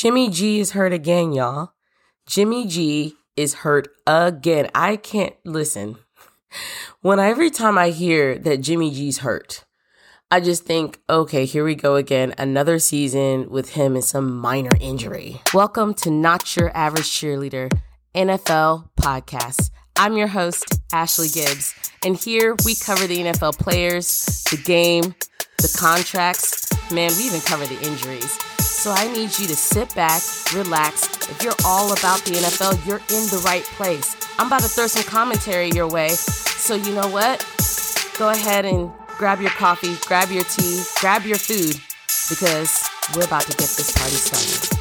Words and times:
Jimmy 0.00 0.30
G 0.30 0.60
is 0.60 0.70
hurt 0.70 0.94
again, 0.94 1.32
y'all. 1.32 1.74
Jimmy 2.26 2.66
G 2.66 3.16
is 3.36 3.52
hurt 3.52 3.86
again. 4.06 4.70
I 4.74 4.96
can't 4.96 5.34
listen. 5.44 5.96
When 7.02 7.20
every 7.20 7.50
time 7.50 7.76
I 7.76 7.90
hear 7.90 8.38
that 8.38 8.62
Jimmy 8.62 8.90
G's 8.92 9.18
hurt, 9.18 9.66
I 10.30 10.40
just 10.40 10.64
think, 10.64 11.00
okay, 11.10 11.44
here 11.44 11.66
we 11.66 11.74
go 11.74 11.96
again. 11.96 12.32
Another 12.38 12.78
season 12.78 13.50
with 13.50 13.74
him 13.74 13.94
and 13.94 14.02
some 14.02 14.34
minor 14.38 14.70
injury. 14.80 15.42
Welcome 15.52 15.92
to 15.96 16.10
Not 16.10 16.56
Your 16.56 16.74
Average 16.74 17.10
Cheerleader 17.10 17.70
NFL 18.14 18.88
podcast. 18.98 19.68
I'm 19.96 20.16
your 20.16 20.28
host, 20.28 20.80
Ashley 20.94 21.28
Gibbs, 21.28 21.74
and 22.06 22.16
here 22.16 22.56
we 22.64 22.74
cover 22.74 23.06
the 23.06 23.18
NFL 23.18 23.58
players, 23.58 24.44
the 24.50 24.56
game, 24.56 25.14
the 25.58 25.76
contracts. 25.78 26.70
Man, 26.90 27.10
we 27.18 27.24
even 27.24 27.42
cover 27.42 27.66
the 27.66 27.86
injuries. 27.86 28.38
So 28.80 28.92
I 28.92 29.12
need 29.12 29.38
you 29.38 29.46
to 29.46 29.54
sit 29.54 29.94
back, 29.94 30.22
relax. 30.54 31.04
If 31.28 31.42
you're 31.42 31.52
all 31.66 31.92
about 31.92 32.24
the 32.24 32.30
NFL, 32.30 32.86
you're 32.86 32.96
in 32.96 33.28
the 33.28 33.42
right 33.44 33.62
place. 33.62 34.16
I'm 34.38 34.46
about 34.46 34.62
to 34.62 34.68
throw 34.68 34.86
some 34.86 35.02
commentary 35.02 35.68
your 35.68 35.86
way. 35.86 36.08
So 36.08 36.76
you 36.76 36.94
know 36.94 37.06
what? 37.08 37.44
Go 38.18 38.30
ahead 38.30 38.64
and 38.64 38.90
grab 39.18 39.42
your 39.42 39.50
coffee, 39.50 39.96
grab 40.06 40.30
your 40.30 40.44
tea, 40.44 40.82
grab 40.98 41.26
your 41.26 41.36
food, 41.36 41.76
because 42.30 42.88
we're 43.14 43.26
about 43.26 43.42
to 43.42 43.50
get 43.50 43.68
this 43.68 43.92
party 43.92 44.16
started. 44.16 44.78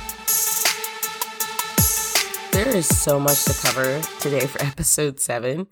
There 2.54 2.74
is 2.74 2.88
so 2.88 3.20
much 3.20 3.44
to 3.44 3.68
cover 3.68 4.00
today 4.22 4.48
for 4.48 4.62
episode 4.66 5.20
seven. 5.20 5.68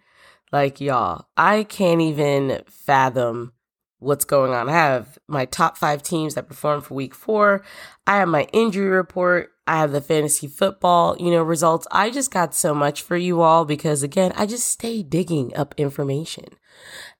Like, 0.52 0.82
y'all, 0.82 1.30
I 1.38 1.64
can't 1.64 2.02
even 2.02 2.62
fathom 2.68 3.54
what's 4.00 4.26
going 4.26 4.54
on. 4.54 4.70
I 4.70 4.74
have 4.74 5.18
my 5.28 5.46
top 5.46 5.78
five 5.78 6.04
teams 6.04 6.36
that 6.36 6.48
performed 6.48 6.86
for 6.86 6.94
week 6.94 7.16
four. 7.16 7.64
I 8.06 8.18
have 8.18 8.28
my 8.28 8.44
injury 8.54 8.90
report. 8.90 9.52
I 9.66 9.78
have 9.78 9.92
the 9.92 10.02
fantasy 10.02 10.48
football, 10.48 11.18
you 11.20 11.32
know, 11.32 11.44
results. 11.44 11.88
I 11.92 12.10
just 12.10 12.32
got 12.32 12.54
so 12.54 12.73
much 12.73 13.02
for 13.02 13.18
you 13.18 13.42
all 13.42 13.66
because 13.66 14.03
again, 14.03 14.31
I 14.36 14.45
just 14.45 14.68
stay 14.68 15.03
digging 15.03 15.56
up 15.56 15.75
information 15.78 16.45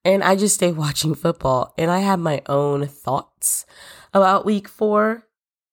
and 0.06 0.24
I 0.24 0.36
just 0.36 0.56
stay 0.56 0.72
watching 0.74 1.16
football 1.16 1.74
and 1.78 1.92
I 1.92 2.00
have 2.00 2.20
my 2.20 2.42
own 2.48 2.88
thoughts 2.88 3.66
about 4.14 4.46
week 4.46 4.68
four 4.68 5.24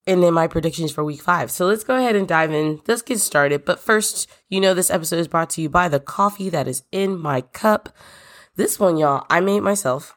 and 0.06 0.22
then 0.22 0.34
my 0.34 0.46
predictions 0.46 0.92
for 0.92 1.04
week 1.04 1.22
five. 1.22 1.50
So 1.50 1.66
let's 1.66 1.84
go 1.84 1.96
ahead 1.96 2.16
and 2.16 2.28
dive 2.28 2.52
in. 2.52 2.80
Let's 2.86 3.02
get 3.02 3.20
started. 3.20 3.64
But 3.64 3.80
first, 3.80 4.28
you 4.48 4.60
know, 4.60 4.74
this 4.74 4.90
episode 4.90 5.18
is 5.18 5.28
brought 5.28 5.50
to 5.50 5.62
you 5.62 5.68
by 5.68 5.88
the 5.88 6.00
coffee 6.00 6.50
that 6.50 6.68
is 6.68 6.82
in 6.92 7.18
my 7.18 7.40
cup. 7.40 7.94
This 8.56 8.78
one, 8.78 8.96
y'all, 8.96 9.26
I 9.30 9.40
made 9.40 9.60
myself. 9.60 10.16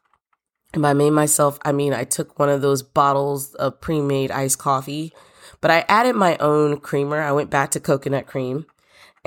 And 0.74 0.82
by 0.82 0.94
made 0.94 1.12
myself, 1.12 1.60
I 1.64 1.72
mean 1.72 1.94
I 1.94 2.04
took 2.04 2.38
one 2.38 2.50
of 2.50 2.62
those 2.62 2.84
bottles 2.84 3.54
of 3.56 3.80
pre 3.82 4.02
made 4.02 4.32
iced 4.32 4.60
coffee, 4.60 5.14
but 5.62 5.72
I 5.72 5.86
added 5.88 6.16
my 6.16 6.38
own 6.38 6.80
creamer. 6.80 7.22
I 7.22 7.32
went 7.32 7.50
back 7.50 7.72
to 7.72 7.80
coconut 7.80 8.28
cream 8.28 8.66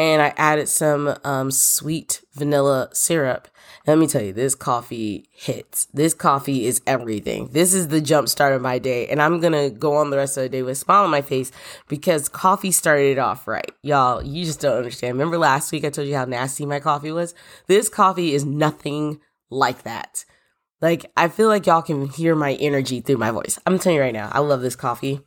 and 0.01 0.23
I 0.23 0.33
added 0.39 0.67
some 0.67 1.15
um, 1.25 1.51
sweet 1.51 2.23
vanilla 2.33 2.89
syrup. 2.95 3.49
let 3.87 3.99
me 3.99 4.07
tell 4.07 4.23
you, 4.23 4.33
this 4.33 4.55
coffee 4.55 5.29
hits. 5.31 5.89
This 5.93 6.15
coffee 6.15 6.65
is 6.65 6.81
everything. 6.87 7.49
This 7.53 7.75
is 7.75 7.89
the 7.89 8.01
jump 8.01 8.31
start 8.31 8.55
of 8.55 8.63
my 8.63 8.79
day. 8.79 9.09
And 9.09 9.21
I'm 9.21 9.41
going 9.41 9.53
to 9.53 9.69
go 9.69 9.97
on 9.97 10.09
the 10.09 10.17
rest 10.17 10.39
of 10.39 10.45
the 10.45 10.49
day 10.49 10.63
with 10.63 10.73
a 10.73 10.75
smile 10.77 11.05
on 11.05 11.11
my 11.11 11.21
face 11.21 11.53
because 11.87 12.31
coffee 12.31 12.73
started 12.73 13.13
it 13.13 13.19
off 13.19 13.47
right. 13.47 13.71
Y'all, 13.83 14.23
you 14.23 14.47
just 14.47 14.61
don't 14.61 14.79
understand. 14.79 15.19
Remember 15.19 15.37
last 15.37 15.71
week 15.71 15.85
I 15.85 15.91
told 15.91 16.09
you 16.09 16.17
how 16.17 16.25
nasty 16.25 16.65
my 16.65 16.81
coffee 16.81 17.13
was? 17.13 17.35
This 17.67 17.91
coffee 17.91 18.33
is 18.33 18.47
nothing 18.47 19.21
like 19.51 19.83
that. 19.83 20.25
Like, 20.81 21.11
I 21.17 21.29
feel 21.29 21.49
like 21.49 21.67
y'all 21.67 21.83
can 21.83 22.09
hear 22.09 22.35
my 22.35 22.55
energy 22.55 23.01
through 23.01 23.19
my 23.19 23.31
voice. 23.31 23.59
I'm 23.67 23.79
telling 23.79 23.97
you 23.97 24.03
right 24.03 24.15
now, 24.15 24.31
I 24.33 24.39
love 24.39 24.63
this 24.63 24.77
coffee. 24.77 25.21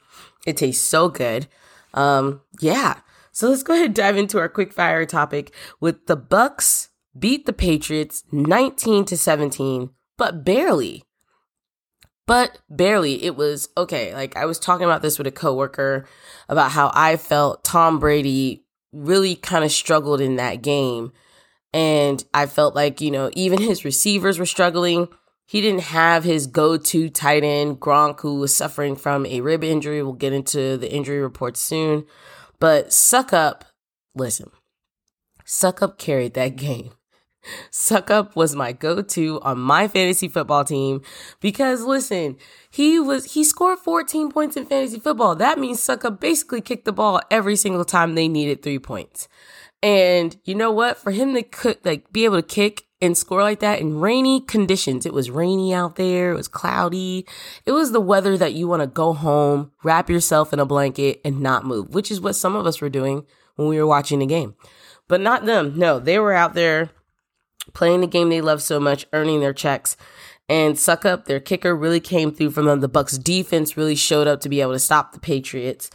It 0.45 0.57
tastes 0.57 0.85
so 0.85 1.09
good. 1.09 1.47
Um, 1.93 2.41
yeah. 2.59 2.99
So 3.31 3.49
let's 3.49 3.63
go 3.63 3.73
ahead 3.73 3.87
and 3.87 3.95
dive 3.95 4.17
into 4.17 4.39
our 4.39 4.49
quick 4.49 4.73
fire 4.73 5.05
topic 5.05 5.53
with 5.79 6.07
the 6.07 6.15
Bucks 6.15 6.89
beat 7.17 7.45
the 7.45 7.53
Patriots 7.53 8.23
19 8.31 9.05
to 9.05 9.17
17, 9.17 9.89
but 10.17 10.43
barely. 10.43 11.03
But 12.25 12.59
barely. 12.69 13.23
It 13.23 13.35
was 13.35 13.69
okay. 13.77 14.13
Like 14.13 14.37
I 14.37 14.45
was 14.45 14.59
talking 14.59 14.85
about 14.85 15.01
this 15.01 15.17
with 15.17 15.27
a 15.27 15.31
coworker 15.31 16.05
about 16.47 16.71
how 16.71 16.91
I 16.93 17.17
felt 17.17 17.63
Tom 17.63 17.99
Brady 17.99 18.65
really 18.91 19.35
kind 19.35 19.65
of 19.65 19.71
struggled 19.71 20.21
in 20.21 20.37
that 20.37 20.61
game. 20.61 21.11
And 21.73 22.23
I 22.33 22.45
felt 22.45 22.75
like, 22.75 23.01
you 23.01 23.11
know, 23.11 23.29
even 23.33 23.59
his 23.61 23.83
receivers 23.83 24.39
were 24.39 24.45
struggling 24.45 25.07
he 25.45 25.61
didn't 25.61 25.83
have 25.83 26.23
his 26.23 26.47
go-to 26.47 27.09
tight 27.09 27.43
end 27.43 27.79
Gronk, 27.79 28.21
who 28.21 28.35
was 28.35 28.55
suffering 28.55 28.95
from 28.95 29.25
a 29.25 29.41
rib 29.41 29.63
injury. 29.63 30.01
We'll 30.01 30.13
get 30.13 30.33
into 30.33 30.77
the 30.77 30.91
injury 30.91 31.19
report 31.19 31.57
soon. 31.57 32.05
But 32.59 32.89
Succop, 32.89 33.63
listen, 34.15 34.51
Succop 35.45 35.97
carried 35.97 36.33
that 36.33 36.55
game. 36.55 36.91
Succop 37.71 38.37
was 38.37 38.55
my 38.55 38.71
go-to 38.71 39.41
on 39.41 39.59
my 39.59 39.89
fantasy 39.89 40.29
football 40.29 40.63
team 40.63 41.01
because 41.41 41.83
listen, 41.83 42.37
he 42.71 43.01
was 43.01 43.33
he 43.33 43.43
scored 43.43 43.79
14 43.79 44.31
points 44.31 44.55
in 44.55 44.65
fantasy 44.65 44.97
football. 44.97 45.35
That 45.35 45.59
means 45.59 45.81
Succop 45.81 46.21
basically 46.21 46.61
kicked 46.61 46.85
the 46.85 46.93
ball 46.93 47.19
every 47.29 47.57
single 47.57 47.83
time 47.83 48.15
they 48.15 48.29
needed 48.29 48.63
3 48.63 48.79
points. 48.79 49.27
And 49.83 50.37
you 50.45 50.55
know 50.55 50.71
what? 50.71 50.97
For 50.97 51.11
him 51.11 51.33
to 51.35 51.43
cook, 51.43 51.81
like 51.83 52.11
be 52.13 52.23
able 52.23 52.41
to 52.41 52.47
kick 52.47 52.87
and 53.01 53.17
score 53.17 53.43
like 53.43 53.59
that 53.59 53.81
in 53.81 53.99
rainy 53.99 54.39
conditions. 54.39 55.05
It 55.05 55.13
was 55.13 55.29
rainy 55.29 55.73
out 55.73 55.97
there. 55.97 56.31
It 56.31 56.37
was 56.37 56.47
cloudy. 56.47 57.27
It 57.65 57.73
was 57.73 57.91
the 57.91 57.99
weather 57.99 58.37
that 58.37 58.53
you 58.53 58.65
want 58.65 58.81
to 58.81 58.87
go 58.87 59.11
home, 59.11 59.73
wrap 59.83 60.09
yourself 60.09 60.53
in 60.53 60.59
a 60.59 60.65
blanket 60.65 61.19
and 61.25 61.41
not 61.41 61.65
move, 61.65 61.93
which 61.93 62.09
is 62.09 62.21
what 62.21 62.37
some 62.37 62.55
of 62.55 62.65
us 62.65 62.79
were 62.79 62.87
doing 62.87 63.25
when 63.57 63.67
we 63.67 63.77
were 63.77 63.85
watching 63.85 64.19
the 64.19 64.25
game. 64.25 64.55
But 65.09 65.19
not 65.19 65.45
them. 65.45 65.77
No, 65.77 65.99
they 65.99 66.17
were 66.17 66.33
out 66.33 66.53
there 66.53 66.91
playing 67.73 67.99
the 68.01 68.07
game 68.07 68.29
they 68.29 68.39
love 68.39 68.61
so 68.61 68.79
much, 68.79 69.05
earning 69.11 69.41
their 69.41 69.53
checks. 69.53 69.97
And 70.47 70.75
Succop 70.75 71.25
their 71.25 71.41
kicker, 71.41 71.75
really 71.75 71.99
came 71.99 72.31
through 72.31 72.51
from 72.51 72.67
them. 72.67 72.79
The 72.79 72.87
Bucks 72.87 73.17
defense 73.17 73.75
really 73.75 73.95
showed 73.95 74.27
up 74.27 74.39
to 74.41 74.49
be 74.49 74.61
able 74.61 74.73
to 74.73 74.79
stop 74.79 75.11
the 75.11 75.19
Patriots. 75.19 75.89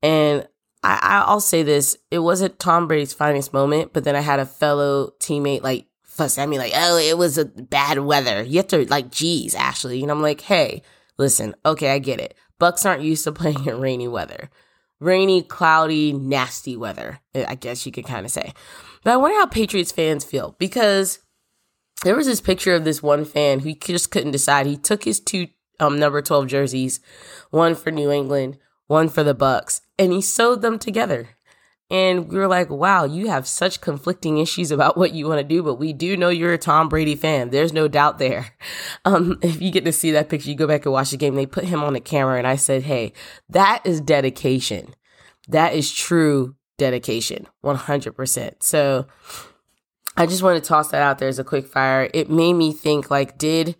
And 0.00 0.46
I, 0.82 1.24
I'll 1.26 1.40
say 1.40 1.62
this: 1.62 1.96
it 2.10 2.20
wasn't 2.20 2.58
Tom 2.58 2.88
Brady's 2.88 3.12
finest 3.12 3.52
moment, 3.52 3.92
but 3.92 4.04
then 4.04 4.16
I 4.16 4.20
had 4.20 4.40
a 4.40 4.46
fellow 4.46 5.12
teammate 5.20 5.62
like 5.62 5.86
fuss 6.12 6.36
at 6.36 6.48
me 6.48 6.58
like, 6.58 6.72
oh, 6.74 6.98
it 6.98 7.16
was 7.16 7.38
a 7.38 7.46
bad 7.46 7.98
weather. 8.00 8.42
You 8.42 8.58
have 8.58 8.68
to 8.68 8.86
like, 8.88 9.10
geez, 9.10 9.54
Ashley. 9.54 10.02
And 10.02 10.10
I'm 10.10 10.20
like, 10.20 10.42
hey, 10.42 10.82
listen, 11.16 11.54
okay, 11.64 11.90
I 11.90 11.98
get 11.98 12.20
it. 12.20 12.34
Bucks 12.58 12.84
aren't 12.84 13.02
used 13.02 13.24
to 13.24 13.32
playing 13.32 13.66
in 13.66 13.80
rainy 13.80 14.08
weather. 14.08 14.50
Rainy, 15.00 15.42
cloudy, 15.42 16.12
nasty 16.12 16.76
weather, 16.76 17.18
I 17.34 17.56
guess 17.56 17.84
you 17.84 17.90
could 17.90 18.04
kind 18.04 18.24
of 18.24 18.30
say. 18.30 18.52
But 19.02 19.14
I 19.14 19.16
wonder 19.16 19.36
how 19.36 19.46
Patriots 19.46 19.90
fans 19.90 20.22
feel 20.22 20.54
because 20.60 21.18
there 22.04 22.14
was 22.14 22.26
this 22.26 22.40
picture 22.40 22.74
of 22.74 22.84
this 22.84 23.02
one 23.02 23.24
fan 23.24 23.60
who 23.60 23.74
just 23.74 24.12
couldn't 24.12 24.30
decide. 24.30 24.66
He 24.66 24.76
took 24.76 25.02
his 25.02 25.18
two 25.18 25.48
um, 25.80 25.98
number 25.98 26.22
12 26.22 26.46
jerseys, 26.46 27.00
one 27.50 27.74
for 27.74 27.90
New 27.90 28.12
England, 28.12 28.58
one 28.86 29.08
for 29.08 29.24
the 29.24 29.34
Bucks, 29.34 29.80
and 30.02 30.12
he 30.12 30.20
sewed 30.20 30.62
them 30.62 30.78
together. 30.80 31.28
And 31.88 32.28
we 32.28 32.38
were 32.38 32.48
like, 32.48 32.70
wow, 32.70 33.04
you 33.04 33.28
have 33.28 33.46
such 33.46 33.80
conflicting 33.80 34.38
issues 34.38 34.70
about 34.70 34.96
what 34.96 35.12
you 35.12 35.28
want 35.28 35.38
to 35.38 35.44
do, 35.44 35.62
but 35.62 35.74
we 35.74 35.92
do 35.92 36.16
know 36.16 36.28
you're 36.28 36.54
a 36.54 36.58
Tom 36.58 36.88
Brady 36.88 37.14
fan. 37.14 37.50
There's 37.50 37.72
no 37.72 37.88
doubt 37.88 38.18
there. 38.18 38.46
Um, 39.04 39.38
if 39.42 39.60
you 39.60 39.72
get 39.72 39.84
to 39.84 39.92
see 39.92 40.12
that 40.12 40.28
picture, 40.28 40.48
you 40.48 40.54
go 40.54 40.68
back 40.68 40.84
and 40.84 40.92
watch 40.92 41.10
the 41.10 41.16
game. 41.16 41.34
They 41.34 41.44
put 41.44 41.64
him 41.64 41.82
on 41.82 41.92
the 41.92 42.00
camera 42.00 42.38
and 42.38 42.46
I 42.46 42.54
said, 42.54 42.84
hey, 42.84 43.12
that 43.48 43.82
is 43.84 44.00
dedication. 44.00 44.94
That 45.48 45.74
is 45.74 45.92
true 45.92 46.54
dedication, 46.78 47.48
100%. 47.64 48.62
So 48.62 49.08
I 50.16 50.26
just 50.26 50.42
want 50.42 50.62
to 50.62 50.68
toss 50.68 50.92
that 50.92 51.02
out 51.02 51.18
there 51.18 51.28
as 51.28 51.40
a 51.40 51.44
quick 51.44 51.66
fire. 51.66 52.08
It 52.14 52.30
made 52.30 52.52
me 52.52 52.72
think 52.72 53.10
like, 53.10 53.38
did 53.38 53.74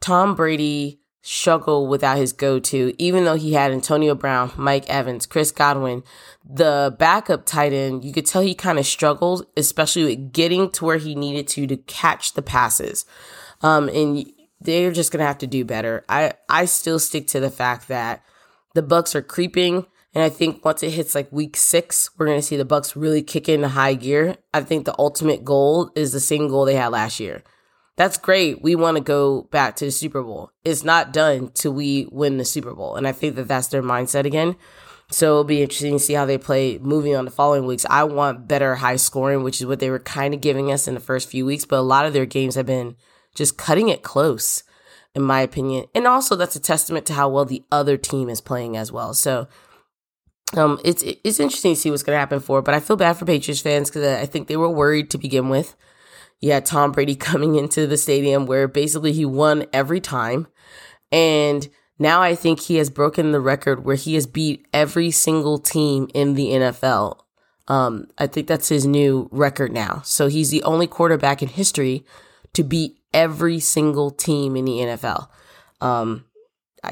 Tom 0.00 0.34
Brady 0.34 0.98
struggle 1.26 1.86
without 1.86 2.18
his 2.18 2.34
go-to, 2.34 2.94
even 2.98 3.24
though 3.24 3.34
he 3.34 3.54
had 3.54 3.72
Antonio 3.72 4.14
Brown, 4.14 4.52
Mike 4.58 4.88
Evans, 4.90 5.24
Chris 5.24 5.50
Godwin, 5.50 6.04
the 6.44 6.94
backup 6.98 7.46
tight 7.46 7.72
end, 7.72 8.04
you 8.04 8.12
could 8.12 8.26
tell 8.26 8.42
he 8.42 8.54
kind 8.54 8.78
of 8.78 8.84
struggled, 8.84 9.46
especially 9.56 10.04
with 10.04 10.32
getting 10.34 10.70
to 10.72 10.84
where 10.84 10.98
he 10.98 11.14
needed 11.14 11.48
to 11.48 11.66
to 11.66 11.78
catch 11.78 12.34
the 12.34 12.42
passes. 12.42 13.06
Um, 13.62 13.88
and 13.88 14.30
they're 14.60 14.92
just 14.92 15.12
gonna 15.12 15.24
have 15.24 15.38
to 15.38 15.46
do 15.46 15.64
better. 15.64 16.04
I 16.10 16.34
I 16.50 16.66
still 16.66 16.98
stick 16.98 17.26
to 17.28 17.40
the 17.40 17.50
fact 17.50 17.88
that 17.88 18.22
the 18.74 18.82
Bucks 18.82 19.14
are 19.14 19.22
creeping, 19.22 19.86
and 20.14 20.22
I 20.22 20.28
think 20.28 20.62
once 20.62 20.82
it 20.82 20.90
hits 20.90 21.14
like 21.14 21.32
week 21.32 21.56
six, 21.56 22.10
we're 22.18 22.26
gonna 22.26 22.42
see 22.42 22.58
the 22.58 22.66
Bucks 22.66 22.96
really 22.96 23.22
kick 23.22 23.48
into 23.48 23.68
high 23.68 23.94
gear. 23.94 24.36
I 24.52 24.60
think 24.60 24.84
the 24.84 24.98
ultimate 24.98 25.42
goal 25.42 25.90
is 25.94 26.12
the 26.12 26.20
same 26.20 26.48
goal 26.48 26.66
they 26.66 26.74
had 26.74 26.88
last 26.88 27.18
year 27.18 27.42
that's 27.96 28.16
great. 28.16 28.62
We 28.62 28.74
want 28.74 28.96
to 28.96 29.02
go 29.02 29.42
back 29.50 29.76
to 29.76 29.84
the 29.84 29.90
Super 29.90 30.22
Bowl. 30.22 30.50
It's 30.64 30.84
not 30.84 31.12
done 31.12 31.50
till 31.54 31.72
we 31.72 32.08
win 32.10 32.38
the 32.38 32.44
Super 32.44 32.74
Bowl. 32.74 32.96
And 32.96 33.06
I 33.06 33.12
think 33.12 33.36
that 33.36 33.48
that's 33.48 33.68
their 33.68 33.82
mindset 33.82 34.24
again. 34.24 34.56
So 35.10 35.26
it'll 35.26 35.44
be 35.44 35.62
interesting 35.62 35.92
to 35.92 35.98
see 35.98 36.14
how 36.14 36.26
they 36.26 36.38
play 36.38 36.78
moving 36.78 37.14
on 37.14 37.24
the 37.24 37.30
following 37.30 37.66
weeks. 37.66 37.86
I 37.88 38.04
want 38.04 38.48
better 38.48 38.76
high 38.76 38.96
scoring, 38.96 39.42
which 39.44 39.60
is 39.60 39.66
what 39.66 39.78
they 39.78 39.90
were 39.90 39.98
kind 39.98 40.34
of 40.34 40.40
giving 40.40 40.72
us 40.72 40.88
in 40.88 40.94
the 40.94 41.00
first 41.00 41.28
few 41.28 41.46
weeks, 41.46 41.64
but 41.64 41.78
a 41.78 41.82
lot 41.82 42.06
of 42.06 42.12
their 42.12 42.26
games 42.26 42.54
have 42.54 42.66
been 42.66 42.96
just 43.34 43.58
cutting 43.58 43.88
it 43.88 44.02
close, 44.02 44.64
in 45.14 45.22
my 45.22 45.40
opinion. 45.40 45.86
And 45.94 46.06
also, 46.06 46.36
that's 46.36 46.56
a 46.56 46.60
testament 46.60 47.06
to 47.06 47.12
how 47.12 47.28
well 47.28 47.44
the 47.44 47.62
other 47.70 47.96
team 47.96 48.28
is 48.28 48.40
playing 48.40 48.76
as 48.76 48.90
well. 48.90 49.14
So 49.14 49.46
Um, 50.56 50.78
it's 50.84 51.02
it's 51.02 51.40
interesting 51.40 51.74
to 51.74 51.80
see 51.80 51.90
what's 51.90 52.02
going 52.04 52.14
to 52.14 52.20
happen 52.20 52.40
for, 52.40 52.62
but 52.62 52.74
I 52.74 52.80
feel 52.80 52.96
bad 52.96 53.16
for 53.16 53.24
Patriots 53.24 53.60
fans 53.60 53.90
because 53.90 54.04
I 54.04 54.26
think 54.26 54.46
they 54.46 54.56
were 54.56 54.70
worried 54.70 55.10
to 55.10 55.18
begin 55.18 55.48
with. 55.48 55.74
Yeah, 56.44 56.60
Tom 56.60 56.92
Brady 56.92 57.14
coming 57.30 57.54
into 57.54 57.86
the 57.86 57.96
stadium 57.96 58.44
where 58.44 58.68
basically 58.68 59.12
he 59.14 59.24
won 59.24 59.64
every 59.72 59.98
time, 59.98 60.46
and 61.10 61.66
now 61.98 62.20
I 62.20 62.34
think 62.34 62.60
he 62.60 62.76
has 62.76 62.90
broken 62.90 63.32
the 63.32 63.40
record 63.40 63.82
where 63.82 63.96
he 63.96 64.14
has 64.16 64.26
beat 64.26 64.66
every 64.70 65.10
single 65.10 65.56
team 65.56 66.06
in 66.12 66.34
the 66.34 66.48
NFL. 66.48 67.20
Um, 67.66 68.08
I 68.18 68.26
think 68.26 68.46
that's 68.46 68.68
his 68.68 68.84
new 68.84 69.26
record 69.32 69.72
now. 69.72 70.02
So 70.04 70.28
he's 70.28 70.50
the 70.50 70.62
only 70.64 70.86
quarterback 70.86 71.40
in 71.40 71.48
history 71.48 72.04
to 72.52 72.62
beat 72.62 72.98
every 73.14 73.58
single 73.58 74.10
team 74.10 74.54
in 74.54 74.66
the 74.66 74.80
NFL. 74.80 75.28
Um, 75.80 76.26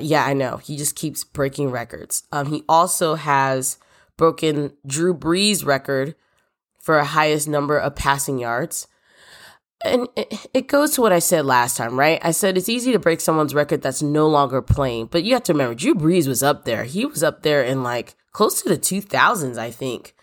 yeah, 0.00 0.25
I 0.25 0.32
know. 0.32 0.56
He 0.56 0.78
just 0.78 0.96
keeps 0.96 1.25
breaking 1.25 1.70
records. 1.70 2.22
Um, 2.32 2.46
he 2.46 2.64
also 2.70 3.16
has 3.16 3.76
broken 4.16 4.72
Drew 4.87 5.12
Brees' 5.12 5.62
record 5.62 6.14
for 6.78 6.98
highest 7.02 7.48
number 7.48 7.76
of 7.76 7.94
passing 7.94 8.38
yards. 8.38 8.87
And 9.84 10.08
it 10.17 10.69
goes 10.69 10.93
to 10.93 11.00
what 11.00 11.12
I 11.12 11.19
said 11.19 11.44
last 11.44 11.76
time, 11.76 11.99
right? 11.99 12.20
I 12.23 12.31
said 12.31 12.56
it's 12.56 12.69
easy 12.69 12.93
to 12.93 12.99
break 12.99 13.20
someone's 13.20 13.55
record 13.55 13.82
that's 13.82 14.02
no 14.02 14.29
longer 14.29 14.62
playing, 14.62 15.06
but 15.06 15.25
you 15.25 15.34
have 15.34 15.43
to 15.44 15.52
remember 15.52 15.75
Drew 15.75 15.94
Brees 15.94 16.29
was 16.29 16.43
up 16.43 16.64
there. 16.64 16.84
He 16.84 17.05
was 17.05 17.23
up 17.23 17.43
there 17.43 17.62
in 17.62 17.82
like 17.82 18.14
close 18.32 18.62
to 18.62 18.69
the 18.69 18.79
2000s, 18.79 19.58
I 19.58 19.70
think. 19.70 20.14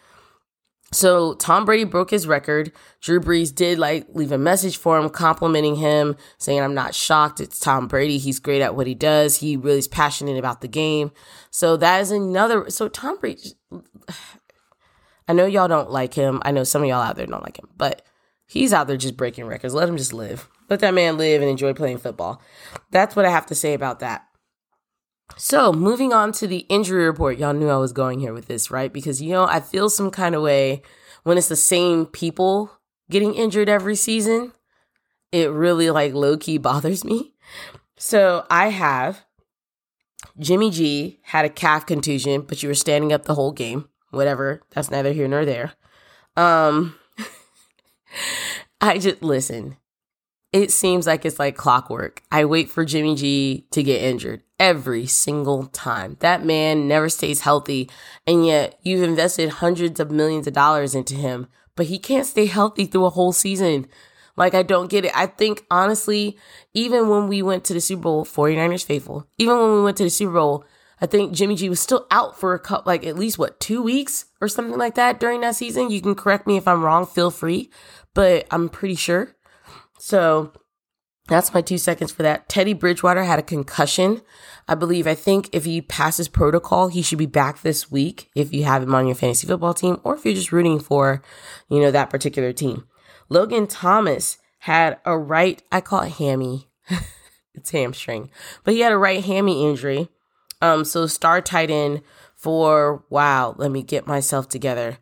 So 0.91 1.35
Tom 1.35 1.65
Brady 1.65 1.83
broke 1.83 2.09
his 2.09 2.25
record. 2.25 2.71
Drew 2.99 3.19
Brees 3.19 3.53
did 3.53 3.77
like 3.77 4.07
leave 4.13 4.31
a 4.31 4.37
message 4.37 4.77
for 4.77 4.97
him, 4.97 5.09
complimenting 5.09 5.75
him, 5.75 6.15
saying, 6.37 6.61
I'm 6.61 6.73
not 6.73 6.95
shocked. 6.95 7.39
It's 7.39 7.59
Tom 7.59 7.87
Brady. 7.87 8.17
He's 8.17 8.39
great 8.39 8.61
at 8.61 8.75
what 8.75 8.87
he 8.87 8.95
does. 8.95 9.37
He 9.37 9.55
really 9.55 9.79
is 9.79 9.87
passionate 9.87 10.37
about 10.37 10.61
the 10.61 10.67
game. 10.67 11.11
So 11.51 11.77
that 11.77 12.01
is 12.01 12.11
another. 12.11 12.69
So 12.69 12.87
Tom 12.87 13.19
Brady, 13.19 13.53
I 15.27 15.33
know 15.33 15.45
y'all 15.45 15.67
don't 15.67 15.91
like 15.91 16.15
him. 16.15 16.41
I 16.43 16.51
know 16.51 16.63
some 16.63 16.81
of 16.81 16.87
y'all 16.87 17.03
out 17.03 17.15
there 17.15 17.27
don't 17.27 17.43
like 17.43 17.59
him, 17.59 17.69
but 17.77 18.03
he's 18.49 18.73
out 18.73 18.87
there 18.87 18.97
just 18.97 19.15
breaking 19.15 19.45
records. 19.45 19.73
Let 19.73 19.87
him 19.87 19.95
just 19.95 20.11
live. 20.11 20.49
Let 20.69 20.79
that 20.79 20.93
man 20.93 21.17
live 21.17 21.41
and 21.41 21.49
enjoy 21.49 21.73
playing 21.73 21.99
football. 21.99 22.41
That's 22.91 23.15
what 23.15 23.25
I 23.25 23.29
have 23.29 23.45
to 23.47 23.55
say 23.55 23.73
about 23.73 23.99
that. 23.99 24.25
So, 25.37 25.71
moving 25.71 26.11
on 26.11 26.31
to 26.33 26.47
the 26.47 26.65
injury 26.69 27.05
report. 27.05 27.37
Y'all 27.37 27.53
knew 27.53 27.69
I 27.69 27.77
was 27.77 27.93
going 27.93 28.19
here 28.19 28.33
with 28.33 28.47
this, 28.47 28.71
right? 28.71 28.91
Because, 28.91 29.21
you 29.21 29.31
know, 29.31 29.45
I 29.45 29.59
feel 29.59 29.89
some 29.89 30.09
kind 30.09 30.33
of 30.33 30.41
way 30.41 30.81
when 31.23 31.37
it's 31.37 31.47
the 31.47 31.55
same 31.55 32.07
people 32.07 32.71
getting 33.11 33.35
injured 33.35 33.69
every 33.69 33.95
season. 33.95 34.53
It 35.31 35.51
really, 35.51 35.91
like, 35.91 36.13
low 36.13 36.35
key 36.35 36.57
bothers 36.57 37.05
me. 37.05 37.35
So, 37.95 38.47
I 38.49 38.69
have 38.69 39.23
Jimmy 40.39 40.71
G 40.71 41.19
had 41.23 41.45
a 41.45 41.49
calf 41.49 41.85
contusion, 41.85 42.41
but 42.41 42.63
you 42.63 42.69
were 42.69 42.75
standing 42.75 43.13
up 43.13 43.25
the 43.25 43.35
whole 43.35 43.51
game. 43.51 43.87
Whatever. 44.09 44.61
That's 44.71 44.89
neither 44.89 45.13
here 45.13 45.27
nor 45.27 45.45
there. 45.45 45.73
Um, 46.35 46.98
I 48.81 48.97
just 48.97 49.21
listen. 49.21 49.77
It 50.51 50.71
seems 50.71 51.05
like 51.05 51.25
it's 51.25 51.37
like 51.37 51.55
clockwork. 51.55 52.23
I 52.31 52.45
wait 52.45 52.71
for 52.71 52.83
Jimmy 52.83 53.15
G 53.15 53.67
to 53.71 53.83
get 53.83 54.01
injured 54.01 54.41
every 54.59 55.05
single 55.05 55.67
time. 55.67 56.17
That 56.21 56.43
man 56.43 56.87
never 56.87 57.07
stays 57.07 57.41
healthy. 57.41 57.89
And 58.25 58.45
yet 58.45 58.79
you've 58.81 59.03
invested 59.03 59.49
hundreds 59.49 59.99
of 59.99 60.09
millions 60.09 60.47
of 60.47 60.53
dollars 60.53 60.95
into 60.95 61.13
him, 61.13 61.47
but 61.75 61.85
he 61.85 61.99
can't 61.99 62.25
stay 62.25 62.47
healthy 62.47 62.85
through 62.85 63.05
a 63.05 63.11
whole 63.11 63.31
season. 63.31 63.87
Like, 64.35 64.55
I 64.55 64.63
don't 64.63 64.89
get 64.89 65.05
it. 65.05 65.11
I 65.15 65.25
think, 65.27 65.65
honestly, 65.69 66.37
even 66.73 67.09
when 67.09 67.27
we 67.27 67.41
went 67.41 67.65
to 67.65 67.73
the 67.73 67.81
Super 67.81 68.03
Bowl, 68.03 68.25
49ers 68.25 68.85
faithful, 68.85 69.27
even 69.37 69.57
when 69.57 69.73
we 69.73 69.83
went 69.83 69.97
to 69.97 70.03
the 70.03 70.09
Super 70.09 70.33
Bowl, 70.33 70.65
I 71.01 71.05
think 71.05 71.33
Jimmy 71.33 71.55
G 71.55 71.69
was 71.69 71.79
still 71.79 72.07
out 72.11 72.39
for 72.39 72.53
a 72.53 72.59
couple, 72.59 72.89
like 72.89 73.05
at 73.05 73.17
least 73.17 73.39
what, 73.39 73.59
two 73.59 73.81
weeks 73.81 74.25
or 74.41 74.47
something 74.47 74.77
like 74.77 74.95
that 74.95 75.19
during 75.19 75.41
that 75.41 75.55
season. 75.55 75.89
You 75.89 76.01
can 76.01 76.15
correct 76.15 76.45
me 76.45 76.57
if 76.57 76.67
I'm 76.67 76.83
wrong, 76.83 77.05
feel 77.05 77.31
free, 77.31 77.69
but 78.13 78.45
I'm 78.51 78.69
pretty 78.69 78.95
sure. 78.95 79.35
So 79.97 80.51
that's 81.29 81.53
my 81.53 81.61
two 81.61 81.77
seconds 81.77 82.11
for 82.11 82.23
that. 82.23 82.49
Teddy 82.49 82.73
Bridgewater 82.73 83.23
had 83.23 83.39
a 83.39 83.43
concussion. 83.43 84.21
I 84.67 84.75
believe, 84.75 85.07
I 85.07 85.15
think 85.15 85.49
if 85.53 85.65
he 85.65 85.81
passes 85.81 86.27
protocol, 86.27 86.87
he 86.87 87.01
should 87.01 87.17
be 87.17 87.25
back 87.25 87.61
this 87.61 87.89
week 87.91 88.29
if 88.35 88.53
you 88.53 88.63
have 88.65 88.83
him 88.83 88.95
on 88.95 89.05
your 89.05 89.15
fantasy 89.15 89.47
football 89.47 89.73
team 89.73 89.99
or 90.03 90.15
if 90.15 90.25
you're 90.25 90.33
just 90.33 90.51
rooting 90.51 90.79
for, 90.79 91.21
you 91.69 91.79
know, 91.79 91.91
that 91.91 92.09
particular 92.09 92.51
team. 92.51 92.87
Logan 93.29 93.67
Thomas 93.67 94.37
had 94.59 94.99
a 95.05 95.17
right, 95.17 95.61
I 95.71 95.81
call 95.81 96.01
it 96.01 96.13
hammy. 96.13 96.67
it's 97.53 97.71
hamstring, 97.71 98.31
but 98.63 98.73
he 98.73 98.81
had 98.81 98.91
a 98.91 98.97
right 98.97 99.23
hammy 99.23 99.63
injury. 99.69 100.09
Um, 100.61 100.85
so 100.85 101.07
star 101.07 101.41
tight 101.41 101.71
end 101.71 102.01
for, 102.35 103.03
wow, 103.09 103.55
let 103.57 103.71
me 103.71 103.83
get 103.83 104.07
myself 104.07 104.49
together. 104.49 104.97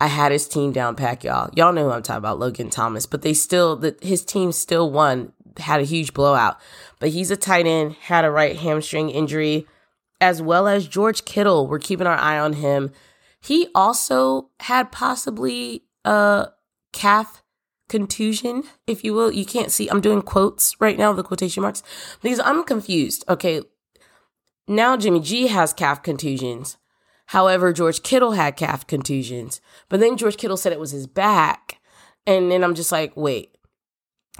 I 0.00 0.08
had 0.08 0.32
his 0.32 0.46
team 0.46 0.72
down 0.72 0.94
pack, 0.94 1.24
y'all. 1.24 1.50
Y'all 1.54 1.72
know 1.72 1.84
who 1.84 1.90
I'm 1.90 2.02
talking 2.02 2.18
about, 2.18 2.38
Logan 2.38 2.70
Thomas. 2.70 3.06
But 3.06 3.22
they 3.22 3.32
still, 3.34 3.76
the, 3.76 3.96
his 4.02 4.24
team 4.24 4.52
still 4.52 4.90
won, 4.90 5.32
had 5.58 5.80
a 5.80 5.84
huge 5.84 6.12
blowout. 6.12 6.58
But 6.98 7.10
he's 7.10 7.30
a 7.30 7.36
tight 7.36 7.66
end, 7.66 7.94
had 7.94 8.24
a 8.24 8.30
right 8.30 8.56
hamstring 8.56 9.10
injury, 9.10 9.66
as 10.20 10.42
well 10.42 10.68
as 10.68 10.86
George 10.86 11.24
Kittle. 11.24 11.66
We're 11.66 11.78
keeping 11.78 12.06
our 12.06 12.18
eye 12.18 12.38
on 12.38 12.54
him. 12.54 12.90
He 13.40 13.68
also 13.74 14.50
had 14.60 14.92
possibly 14.92 15.84
a 16.04 16.48
calf 16.92 17.42
contusion, 17.88 18.64
if 18.86 19.04
you 19.04 19.14
will. 19.14 19.32
You 19.32 19.44
can't 19.44 19.70
see, 19.70 19.88
I'm 19.88 20.00
doing 20.00 20.22
quotes 20.22 20.74
right 20.80 20.98
now, 20.98 21.12
the 21.12 21.22
quotation 21.22 21.62
marks, 21.62 21.82
because 22.22 22.40
I'm 22.40 22.64
confused. 22.64 23.24
Okay, 23.28 23.62
now 24.68 24.96
Jimmy 24.96 25.20
G 25.20 25.48
has 25.48 25.72
calf 25.72 26.02
contusions. 26.02 26.76
However, 27.30 27.72
George 27.72 28.02
Kittle 28.02 28.32
had 28.32 28.56
calf 28.56 28.86
contusions, 28.86 29.60
but 29.88 29.98
then 30.00 30.16
George 30.16 30.36
Kittle 30.36 30.56
said 30.56 30.72
it 30.72 30.80
was 30.80 30.92
his 30.92 31.06
back. 31.06 31.80
And 32.26 32.50
then 32.50 32.62
I'm 32.62 32.74
just 32.74 32.92
like, 32.92 33.16
wait, 33.16 33.56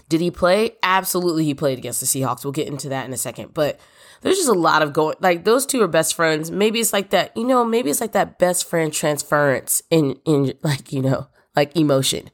did 0.09 0.21
he 0.21 0.31
play? 0.31 0.77
Absolutely, 0.83 1.45
he 1.45 1.55
played 1.55 1.79
against 1.79 2.01
the 2.01 2.07
Seahawks. 2.07 2.45
We'll 2.45 2.53
get 2.53 2.69
into 2.69 2.89
that 2.91 3.07
in 3.07 3.13
a 3.13 3.17
second. 3.17 3.55
But 3.55 3.81
there's 4.23 4.37
just 4.37 4.49
a 4.49 4.53
lot 4.53 4.83
of 4.83 4.93
going, 4.93 5.17
like 5.21 5.45
those 5.45 5.67
two 5.67 5.83
are 5.83 5.89
best 5.89 6.15
friends. 6.15 6.51
Maybe 6.51 6.81
it's 6.81 6.93
like 6.93 7.11
that, 7.11 7.37
you 7.37 7.45
know, 7.45 7.65
maybe 7.65 7.91
it's 7.91 8.01
like 8.01 8.13
that 8.13 8.39
best 8.39 8.69
friend 8.69 8.93
transference 8.93 9.83
in, 9.91 10.19
in 10.25 10.55
like, 10.63 10.93
you 10.93 11.03
know, 11.03 11.29
like 11.55 11.77
emotion. 11.77 12.31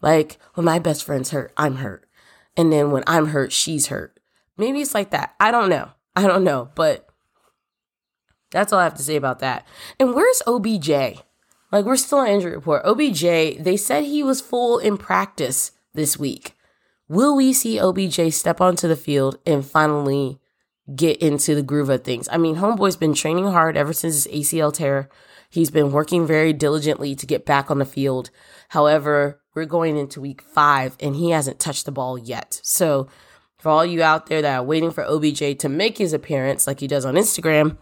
Like 0.00 0.38
when 0.54 0.64
my 0.64 0.78
best 0.78 1.04
friend's 1.04 1.30
hurt, 1.30 1.52
I'm 1.56 1.76
hurt. 1.76 2.08
And 2.56 2.72
then 2.72 2.90
when 2.90 3.04
I'm 3.06 3.28
hurt, 3.28 3.52
she's 3.52 3.86
hurt. 3.86 4.18
Maybe 4.56 4.80
it's 4.80 4.94
like 4.94 5.10
that. 5.10 5.34
I 5.40 5.50
don't 5.50 5.68
know. 5.68 5.90
I 6.14 6.26
don't 6.26 6.44
know. 6.44 6.70
But 6.74 7.08
that's 8.52 8.72
all 8.72 8.78
I 8.78 8.84
have 8.84 8.94
to 8.94 9.02
say 9.02 9.16
about 9.16 9.40
that. 9.40 9.66
And 9.98 10.14
where's 10.14 10.42
OBJ? 10.46 11.22
Like, 11.72 11.86
we're 11.86 11.96
still 11.96 12.18
on 12.18 12.28
injury 12.28 12.54
report. 12.54 12.82
OBJ, 12.84 13.22
they 13.62 13.76
said 13.76 14.04
he 14.04 14.22
was 14.22 14.42
full 14.42 14.78
in 14.78 14.98
practice 14.98 15.72
this 15.94 16.18
week. 16.18 16.54
Will 17.08 17.34
we 17.34 17.52
see 17.52 17.80
OBJ 17.80 18.32
step 18.32 18.60
onto 18.60 18.86
the 18.86 18.96
field 18.96 19.38
and 19.46 19.64
finally 19.64 20.38
get 20.94 21.16
into 21.18 21.54
the 21.54 21.62
groove 21.62 21.88
of 21.88 22.04
things? 22.04 22.28
I 22.30 22.36
mean, 22.36 22.56
Homeboy's 22.56 22.96
been 22.96 23.14
training 23.14 23.46
hard 23.46 23.76
ever 23.76 23.92
since 23.92 24.24
his 24.24 24.26
ACL 24.32 24.72
tear. 24.72 25.08
He's 25.48 25.70
been 25.70 25.92
working 25.92 26.26
very 26.26 26.52
diligently 26.52 27.14
to 27.14 27.26
get 27.26 27.44
back 27.46 27.70
on 27.70 27.78
the 27.78 27.84
field. 27.84 28.30
However, 28.68 29.40
we're 29.54 29.66
going 29.66 29.96
into 29.96 30.20
week 30.20 30.42
five 30.42 30.96
and 31.00 31.16
he 31.16 31.30
hasn't 31.30 31.60
touched 31.60 31.84
the 31.84 31.92
ball 31.92 32.18
yet. 32.18 32.60
So, 32.62 33.08
for 33.58 33.68
all 33.68 33.84
you 33.84 34.02
out 34.02 34.26
there 34.26 34.42
that 34.42 34.56
are 34.56 34.62
waiting 34.64 34.90
for 34.90 35.04
OBJ 35.04 35.58
to 35.58 35.68
make 35.68 35.98
his 35.98 36.12
appearance 36.12 36.66
like 36.66 36.80
he 36.80 36.86
does 36.86 37.04
on 37.04 37.14
Instagram, 37.14 37.76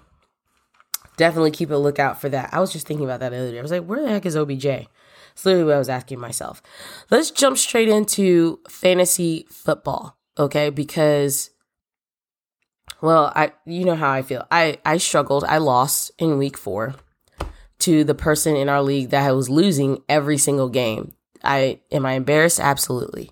definitely 1.20 1.50
keep 1.50 1.70
a 1.70 1.74
lookout 1.74 2.18
for 2.18 2.30
that. 2.30 2.48
I 2.50 2.60
was 2.60 2.72
just 2.72 2.86
thinking 2.86 3.04
about 3.04 3.20
that 3.20 3.28
the 3.28 3.36
other 3.36 3.52
day. 3.52 3.58
I 3.58 3.62
was 3.62 3.70
like, 3.70 3.84
where 3.84 4.00
the 4.00 4.08
heck 4.08 4.24
is 4.24 4.36
OBJ? 4.36 4.64
That's 4.64 5.44
literally 5.44 5.66
what 5.66 5.74
I 5.74 5.78
was 5.78 5.90
asking 5.90 6.18
myself. 6.18 6.62
Let's 7.10 7.30
jump 7.30 7.58
straight 7.58 7.90
into 7.90 8.58
fantasy 8.68 9.46
football, 9.50 10.16
okay? 10.38 10.70
Because, 10.70 11.50
well, 13.02 13.32
I 13.36 13.52
you 13.66 13.84
know 13.84 13.96
how 13.96 14.10
I 14.10 14.22
feel. 14.22 14.46
I 14.50 14.78
I 14.84 14.96
struggled. 14.96 15.44
I 15.44 15.58
lost 15.58 16.10
in 16.18 16.38
week 16.38 16.56
four 16.56 16.94
to 17.80 18.02
the 18.02 18.14
person 18.14 18.56
in 18.56 18.70
our 18.70 18.82
league 18.82 19.10
that 19.10 19.30
was 19.36 19.50
losing 19.50 19.98
every 20.08 20.38
single 20.38 20.70
game. 20.70 21.12
I 21.44 21.80
am 21.92 22.06
I 22.06 22.14
embarrassed? 22.14 22.60
Absolutely. 22.60 23.30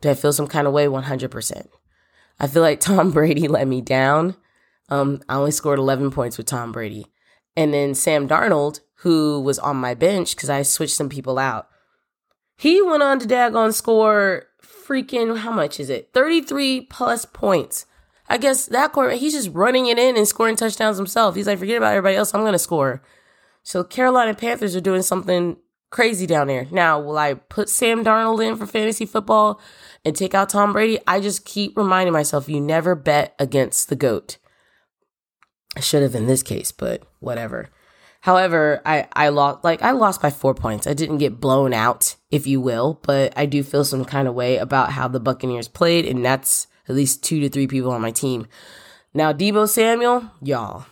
Do 0.00 0.08
I 0.08 0.14
feel 0.14 0.32
some 0.32 0.46
kind 0.46 0.68
of 0.68 0.72
way? 0.72 0.86
One 0.86 1.02
hundred 1.02 1.32
percent. 1.32 1.68
I 2.38 2.46
feel 2.46 2.62
like 2.62 2.78
Tom 2.88 3.10
Brady 3.10 3.48
let 3.48 3.66
me 3.66 3.80
down. 3.80 4.36
Um, 4.88 5.22
I 5.28 5.36
only 5.36 5.50
scored 5.50 5.78
11 5.78 6.10
points 6.10 6.36
with 6.36 6.46
Tom 6.46 6.70
Brady. 6.70 7.06
And 7.56 7.72
then 7.72 7.94
Sam 7.94 8.28
Darnold, 8.28 8.80
who 8.96 9.40
was 9.40 9.58
on 9.58 9.76
my 9.76 9.94
bench 9.94 10.34
because 10.34 10.50
I 10.50 10.62
switched 10.62 10.96
some 10.96 11.08
people 11.08 11.38
out, 11.38 11.68
he 12.56 12.80
went 12.82 13.02
on 13.02 13.18
to 13.20 13.26
daggone 13.26 13.74
score 13.74 14.46
freaking, 14.62 15.38
how 15.38 15.52
much 15.52 15.80
is 15.80 15.90
it? 15.90 16.10
33 16.12 16.82
plus 16.82 17.24
points. 17.24 17.86
I 18.28 18.38
guess 18.38 18.66
that 18.66 18.92
quarterback, 18.92 19.20
he's 19.20 19.34
just 19.34 19.50
running 19.52 19.86
it 19.86 19.98
in 19.98 20.16
and 20.16 20.26
scoring 20.26 20.56
touchdowns 20.56 20.96
himself. 20.96 21.34
He's 21.34 21.46
like, 21.46 21.58
forget 21.58 21.76
about 21.76 21.94
everybody 21.94 22.16
else. 22.16 22.34
I'm 22.34 22.40
going 22.40 22.52
to 22.52 22.58
score. 22.58 23.02
So 23.62 23.84
Carolina 23.84 24.34
Panthers 24.34 24.74
are 24.74 24.80
doing 24.80 25.02
something 25.02 25.56
crazy 25.90 26.26
down 26.26 26.48
there. 26.48 26.66
Now, 26.70 26.98
will 27.00 27.18
I 27.18 27.34
put 27.34 27.68
Sam 27.68 28.04
Darnold 28.04 28.46
in 28.46 28.56
for 28.56 28.66
fantasy 28.66 29.06
football 29.06 29.60
and 30.04 30.16
take 30.16 30.34
out 30.34 30.48
Tom 30.48 30.72
Brady? 30.72 30.98
I 31.06 31.20
just 31.20 31.44
keep 31.44 31.76
reminding 31.76 32.12
myself 32.12 32.48
you 32.48 32.60
never 32.60 32.94
bet 32.94 33.34
against 33.38 33.88
the 33.88 33.96
GOAT. 33.96 34.38
I 35.76 35.80
should 35.80 36.02
have 36.02 36.14
in 36.14 36.26
this 36.26 36.42
case, 36.42 36.72
but 36.72 37.02
whatever. 37.24 37.70
However, 38.20 38.80
I, 38.86 39.06
I 39.12 39.28
lost 39.28 39.64
like 39.64 39.82
I 39.82 39.90
lost 39.90 40.22
by 40.22 40.30
four 40.30 40.54
points. 40.54 40.86
I 40.86 40.94
didn't 40.94 41.18
get 41.18 41.40
blown 41.40 41.74
out, 41.74 42.16
if 42.30 42.46
you 42.46 42.60
will, 42.60 43.00
but 43.02 43.34
I 43.36 43.46
do 43.46 43.62
feel 43.62 43.84
some 43.84 44.04
kind 44.04 44.26
of 44.26 44.34
way 44.34 44.56
about 44.56 44.92
how 44.92 45.08
the 45.08 45.20
Buccaneers 45.20 45.68
played, 45.68 46.06
and 46.06 46.24
that's 46.24 46.66
at 46.88 46.94
least 46.94 47.22
two 47.22 47.40
to 47.40 47.48
three 47.48 47.66
people 47.66 47.90
on 47.90 48.00
my 48.00 48.10
team. 48.10 48.46
Now, 49.12 49.32
Deebo 49.32 49.68
Samuel, 49.68 50.30
y'all. 50.42 50.86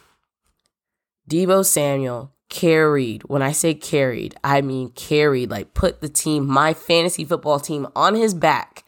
Deebo 1.29 1.65
Samuel 1.65 2.33
carried. 2.51 3.23
When 3.23 3.41
I 3.41 3.53
say 3.53 3.73
carried, 3.73 4.35
I 4.45 4.61
mean 4.61 4.91
carried, 4.91 5.51
like 5.51 5.73
put 5.73 6.03
the 6.03 6.09
team, 6.11 6.47
my 6.47 6.75
fantasy 6.75 7.25
football 7.25 7.59
team, 7.59 7.89
on 7.97 8.15
his 8.15 8.35
back 8.35 8.85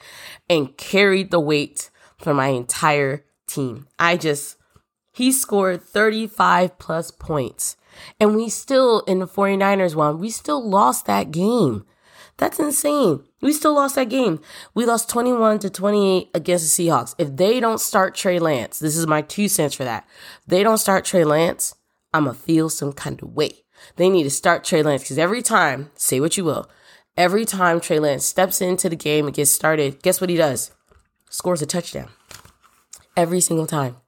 and 0.50 0.76
carried 0.76 1.30
the 1.30 1.40
weight 1.40 1.90
for 2.18 2.34
my 2.34 2.48
entire 2.48 3.24
team. 3.46 3.88
I 3.98 4.18
just, 4.18 4.56
he 5.14 5.30
scored 5.30 5.80
35 5.82 6.76
plus 6.78 7.12
points. 7.12 7.76
And 8.18 8.34
we 8.34 8.48
still, 8.48 9.00
in 9.02 9.20
the 9.20 9.28
49ers 9.28 9.94
one, 9.94 10.18
we 10.18 10.28
still 10.28 10.68
lost 10.68 11.06
that 11.06 11.30
game. 11.30 11.86
That's 12.36 12.58
insane. 12.58 13.22
We 13.40 13.52
still 13.52 13.74
lost 13.74 13.94
that 13.94 14.08
game. 14.08 14.40
We 14.74 14.84
lost 14.84 15.08
21 15.08 15.60
to 15.60 15.70
28 15.70 16.30
against 16.34 16.76
the 16.76 16.88
Seahawks. 16.88 17.14
If 17.16 17.36
they 17.36 17.60
don't 17.60 17.80
start 17.80 18.16
Trey 18.16 18.40
Lance, 18.40 18.80
this 18.80 18.96
is 18.96 19.06
my 19.06 19.22
two 19.22 19.46
cents 19.46 19.76
for 19.76 19.84
that. 19.84 20.04
If 20.40 20.46
they 20.46 20.64
don't 20.64 20.78
start 20.78 21.04
Trey 21.04 21.22
Lance, 21.22 21.76
I'm 22.12 22.24
going 22.24 22.34
to 22.34 22.42
feel 22.42 22.68
some 22.68 22.92
kind 22.92 23.22
of 23.22 23.34
way. 23.34 23.62
They 23.94 24.10
need 24.10 24.24
to 24.24 24.30
start 24.30 24.64
Trey 24.64 24.82
Lance 24.82 25.02
because 25.02 25.18
every 25.18 25.42
time, 25.42 25.92
say 25.94 26.18
what 26.18 26.36
you 26.36 26.44
will, 26.44 26.68
every 27.16 27.44
time 27.44 27.78
Trey 27.78 28.00
Lance 28.00 28.24
steps 28.24 28.60
into 28.60 28.88
the 28.88 28.96
game 28.96 29.26
and 29.26 29.34
gets 29.34 29.52
started, 29.52 30.02
guess 30.02 30.20
what 30.20 30.30
he 30.30 30.36
does? 30.36 30.72
Scores 31.30 31.62
a 31.62 31.66
touchdown. 31.66 32.08
Every 33.16 33.40
single 33.40 33.68
time. 33.68 33.98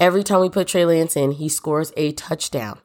Every 0.00 0.24
time 0.24 0.40
we 0.40 0.48
put 0.48 0.66
Trey 0.66 0.86
Lance 0.86 1.14
in, 1.14 1.32
he 1.32 1.48
scores 1.48 1.92
a 1.94 2.12
touchdown 2.12 2.80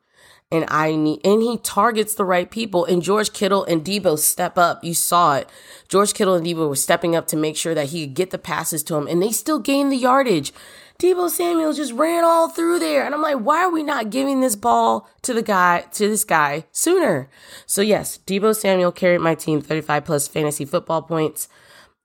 and 0.51 0.65
I 0.67 0.95
need, 0.95 1.25
and 1.25 1.41
he 1.41 1.57
targets 1.57 2.13
the 2.13 2.25
right 2.25 2.49
people. 2.49 2.85
And 2.85 3.01
George 3.01 3.33
Kittle 3.33 3.65
and 3.65 3.83
Deebo 3.83 4.19
step 4.19 4.57
up. 4.57 4.83
You 4.83 4.93
saw 4.93 5.37
it. 5.37 5.49
George 5.87 6.13
Kittle 6.13 6.35
and 6.35 6.45
Deebo 6.45 6.69
were 6.69 6.75
stepping 6.75 7.15
up 7.15 7.27
to 7.27 7.37
make 7.37 7.57
sure 7.57 7.73
that 7.73 7.87
he 7.87 8.05
could 8.05 8.15
get 8.15 8.29
the 8.31 8.37
passes 8.37 8.83
to 8.83 8.95
him, 8.95 9.07
and 9.07 9.21
they 9.21 9.31
still 9.31 9.59
gained 9.59 9.91
the 9.91 9.97
yardage. 9.97 10.53
Deebo 10.99 11.29
Samuel 11.29 11.73
just 11.73 11.91
ran 11.93 12.23
all 12.23 12.47
through 12.47 12.79
there. 12.79 13.05
And 13.05 13.13
I'm 13.13 13.21
like, 13.21 13.37
why 13.37 13.63
are 13.65 13.71
we 13.71 13.83
not 13.83 14.11
giving 14.11 14.39
this 14.39 14.55
ball 14.55 15.09
to 15.23 15.33
the 15.33 15.41
guy, 15.41 15.81
to 15.93 16.07
this 16.07 16.23
guy 16.23 16.65
sooner? 16.71 17.29
So 17.65 17.81
yes, 17.81 18.19
Deebo 18.25 18.55
Samuel 18.55 18.93
carried 18.93 19.19
my 19.19 19.35
team 19.35 19.61
35 19.61 20.05
plus 20.05 20.27
fantasy 20.27 20.63
football 20.63 21.01
points 21.01 21.49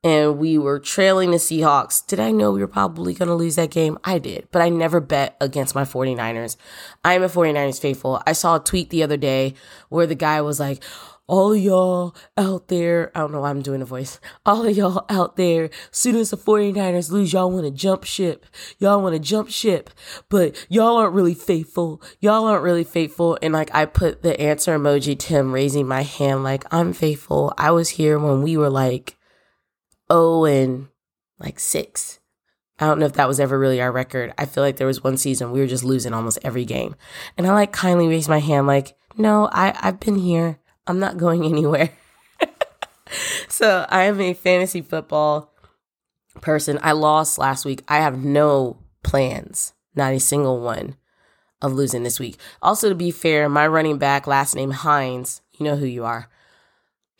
and 0.02 0.38
we 0.38 0.56
were 0.56 0.78
trailing 0.78 1.30
the 1.30 1.36
Seahawks. 1.36 2.06
Did 2.06 2.20
I 2.20 2.30
know 2.30 2.52
we 2.52 2.60
were 2.60 2.66
probably 2.66 3.14
going 3.14 3.28
to 3.28 3.34
lose 3.34 3.56
that 3.56 3.70
game? 3.70 3.98
I 4.04 4.18
did, 4.18 4.48
but 4.50 4.62
I 4.62 4.68
never 4.68 5.00
bet 5.00 5.36
against 5.40 5.74
my 5.74 5.84
49ers. 5.84 6.56
I 7.04 7.14
am 7.14 7.22
a 7.22 7.28
49ers 7.28 7.80
faithful. 7.80 8.22
I 8.26 8.32
saw 8.32 8.56
a 8.56 8.60
tweet 8.60 8.90
the 8.90 9.02
other 9.02 9.16
day 9.16 9.54
where 9.88 10.06
the 10.06 10.14
guy 10.14 10.40
was 10.40 10.58
like, 10.58 10.82
all 11.30 11.54
y'all 11.54 12.16
out 12.36 12.66
there, 12.66 13.12
I 13.14 13.20
don't 13.20 13.30
know 13.30 13.42
why 13.42 13.50
I'm 13.50 13.62
doing 13.62 13.82
a 13.82 13.84
voice. 13.84 14.18
All 14.44 14.66
of 14.66 14.76
y'all 14.76 15.04
out 15.08 15.36
there, 15.36 15.70
soon 15.92 16.16
as 16.16 16.30
the 16.30 16.36
49ers 16.36 17.12
lose, 17.12 17.32
y'all 17.32 17.52
want 17.52 17.66
to 17.66 17.70
jump 17.70 18.02
ship. 18.02 18.46
Y'all 18.78 19.00
want 19.00 19.14
to 19.14 19.20
jump 19.20 19.48
ship, 19.48 19.90
but 20.28 20.66
y'all 20.68 20.96
aren't 20.96 21.14
really 21.14 21.34
faithful. 21.34 22.02
Y'all 22.18 22.46
aren't 22.46 22.64
really 22.64 22.82
faithful. 22.82 23.38
And 23.42 23.54
like, 23.54 23.72
I 23.72 23.84
put 23.84 24.22
the 24.22 24.40
answer 24.40 24.76
emoji 24.76 25.16
to 25.16 25.28
him 25.28 25.52
raising 25.52 25.86
my 25.86 26.02
hand, 26.02 26.42
like, 26.42 26.64
I'm 26.72 26.92
faithful. 26.92 27.54
I 27.56 27.70
was 27.70 27.90
here 27.90 28.18
when 28.18 28.42
we 28.42 28.56
were 28.56 28.70
like, 28.70 29.16
oh 30.10 30.44
and 30.44 30.88
like 31.38 31.58
six. 31.58 32.18
I 32.78 32.86
don't 32.86 32.98
know 32.98 33.06
if 33.06 33.14
that 33.14 33.28
was 33.28 33.40
ever 33.40 33.58
really 33.58 33.80
our 33.80 33.92
record. 33.92 34.32
I 34.38 34.46
feel 34.46 34.64
like 34.64 34.76
there 34.76 34.86
was 34.86 35.04
one 35.04 35.18
season 35.18 35.52
we 35.52 35.60
were 35.60 35.66
just 35.66 35.84
losing 35.84 36.14
almost 36.14 36.38
every 36.42 36.64
game. 36.64 36.96
And 37.36 37.46
I 37.46 37.52
like 37.52 37.72
kindly 37.72 38.08
raised 38.08 38.28
my 38.28 38.40
hand, 38.40 38.66
like, 38.66 38.96
no, 39.16 39.48
I, 39.52 39.74
I've 39.80 40.00
been 40.00 40.16
here. 40.16 40.58
I'm 40.86 40.98
not 40.98 41.18
going 41.18 41.44
anywhere. 41.44 41.90
so 43.48 43.86
I 43.88 44.04
am 44.04 44.20
a 44.20 44.34
fantasy 44.34 44.80
football 44.80 45.54
person. 46.40 46.78
I 46.82 46.92
lost 46.92 47.38
last 47.38 47.64
week. 47.64 47.82
I 47.86 47.98
have 47.98 48.24
no 48.24 48.78
plans, 49.02 49.74
not 49.94 50.14
a 50.14 50.20
single 50.20 50.60
one, 50.60 50.96
of 51.60 51.74
losing 51.74 52.02
this 52.02 52.18
week. 52.18 52.38
Also, 52.62 52.88
to 52.88 52.94
be 52.94 53.10
fair, 53.10 53.48
my 53.48 53.66
running 53.66 53.98
back, 53.98 54.26
last 54.26 54.54
name 54.54 54.70
Hines, 54.70 55.42
you 55.58 55.64
know 55.64 55.76
who 55.76 55.86
you 55.86 56.04
are. 56.04 56.30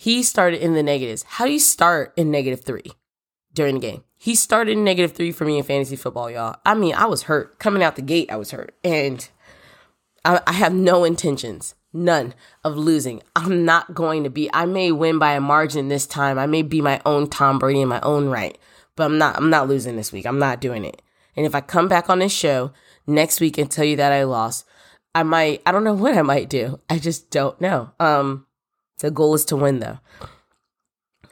He 0.01 0.23
started 0.23 0.63
in 0.63 0.73
the 0.73 0.83
negatives. 0.83 1.25
How 1.29 1.45
do 1.45 1.53
you 1.53 1.59
start 1.59 2.15
in 2.17 2.31
negative 2.31 2.63
three 2.63 2.93
during 3.53 3.75
the 3.75 3.81
game? 3.83 4.03
He 4.17 4.35
started 4.35 4.73
in 4.73 4.83
negative 4.83 5.13
three 5.13 5.31
for 5.31 5.45
me 5.45 5.59
in 5.59 5.63
fantasy 5.63 5.95
football, 5.95 6.31
y'all. 6.31 6.57
I 6.65 6.75
mean, 6.75 6.95
I 6.95 7.05
was 7.05 7.25
hurt. 7.25 7.59
Coming 7.59 7.83
out 7.83 7.97
the 7.97 8.03
gate, 8.03 8.33
I 8.33 8.37
was 8.37 8.51
hurt. 8.51 8.75
And 8.83 9.29
I, 10.25 10.41
I 10.47 10.53
have 10.53 10.73
no 10.73 11.05
intentions, 11.05 11.75
none, 11.93 12.33
of 12.65 12.79
losing. 12.79 13.23
I'm 13.37 13.67
not 13.67 13.93
going 13.93 14.25
to 14.25 14.31
be, 14.31 14.49
I 14.55 14.65
may 14.65 14.91
win 14.91 15.19
by 15.19 15.35
a 15.35 15.41
margin 15.41 15.89
this 15.89 16.07
time. 16.07 16.39
I 16.39 16.47
may 16.47 16.63
be 16.63 16.81
my 16.81 17.03
own 17.05 17.29
Tom 17.29 17.59
Brady 17.59 17.83
in 17.83 17.89
my 17.89 18.01
own 18.01 18.31
right. 18.31 18.57
But 18.97 19.05
I'm 19.05 19.19
not, 19.19 19.37
I'm 19.37 19.51
not 19.51 19.69
losing 19.69 19.97
this 19.97 20.13
week. 20.13 20.25
I'm 20.25 20.39
not 20.39 20.63
doing 20.63 20.87
it. 20.87 21.03
And 21.37 21.45
if 21.45 21.55
I 21.55 21.61
come 21.61 21.89
back 21.89 22.09
on 22.09 22.21
this 22.21 22.33
show 22.33 22.73
next 23.07 23.39
week 23.39 23.59
and 23.59 23.71
tell 23.71 23.85
you 23.85 23.97
that 23.97 24.13
I 24.13 24.23
lost, 24.23 24.65
I 25.15 25.25
might, 25.25 25.61
I 25.67 25.73
don't 25.73 25.85
know 25.85 25.93
what 25.93 26.17
I 26.17 26.23
might 26.23 26.49
do. 26.49 26.81
I 26.89 26.99
just 26.99 27.31
don't 27.31 27.61
know. 27.61 27.91
Um, 28.01 28.47
the 29.01 29.11
goal 29.11 29.35
is 29.35 29.45
to 29.47 29.57
win, 29.57 29.81
though. 29.81 29.99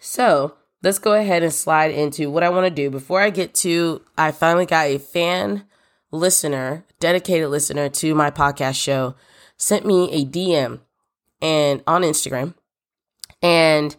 So 0.01 0.55
let's 0.83 0.99
go 0.99 1.13
ahead 1.15 1.43
and 1.43 1.53
slide 1.53 1.91
into 1.91 2.31
what 2.31 2.43
I 2.43 2.49
want 2.49 2.67
to 2.67 2.71
do. 2.71 2.91
Before 2.91 3.21
I 3.21 3.31
get 3.31 3.55
to, 3.57 4.03
I 4.17 4.31
finally 4.31 4.67
got 4.67 4.87
a 4.87 4.99
fan 4.99 5.65
listener, 6.11 6.85
dedicated 7.01 7.49
listener 7.49 7.89
to 7.89 8.15
my 8.15 8.31
podcast 8.31 8.81
show, 8.81 9.15
sent 9.57 9.85
me 9.85 10.11
a 10.13 10.25
DM 10.25 10.81
and 11.41 11.83
on 11.87 12.03
Instagram 12.03 12.55
and 13.43 13.97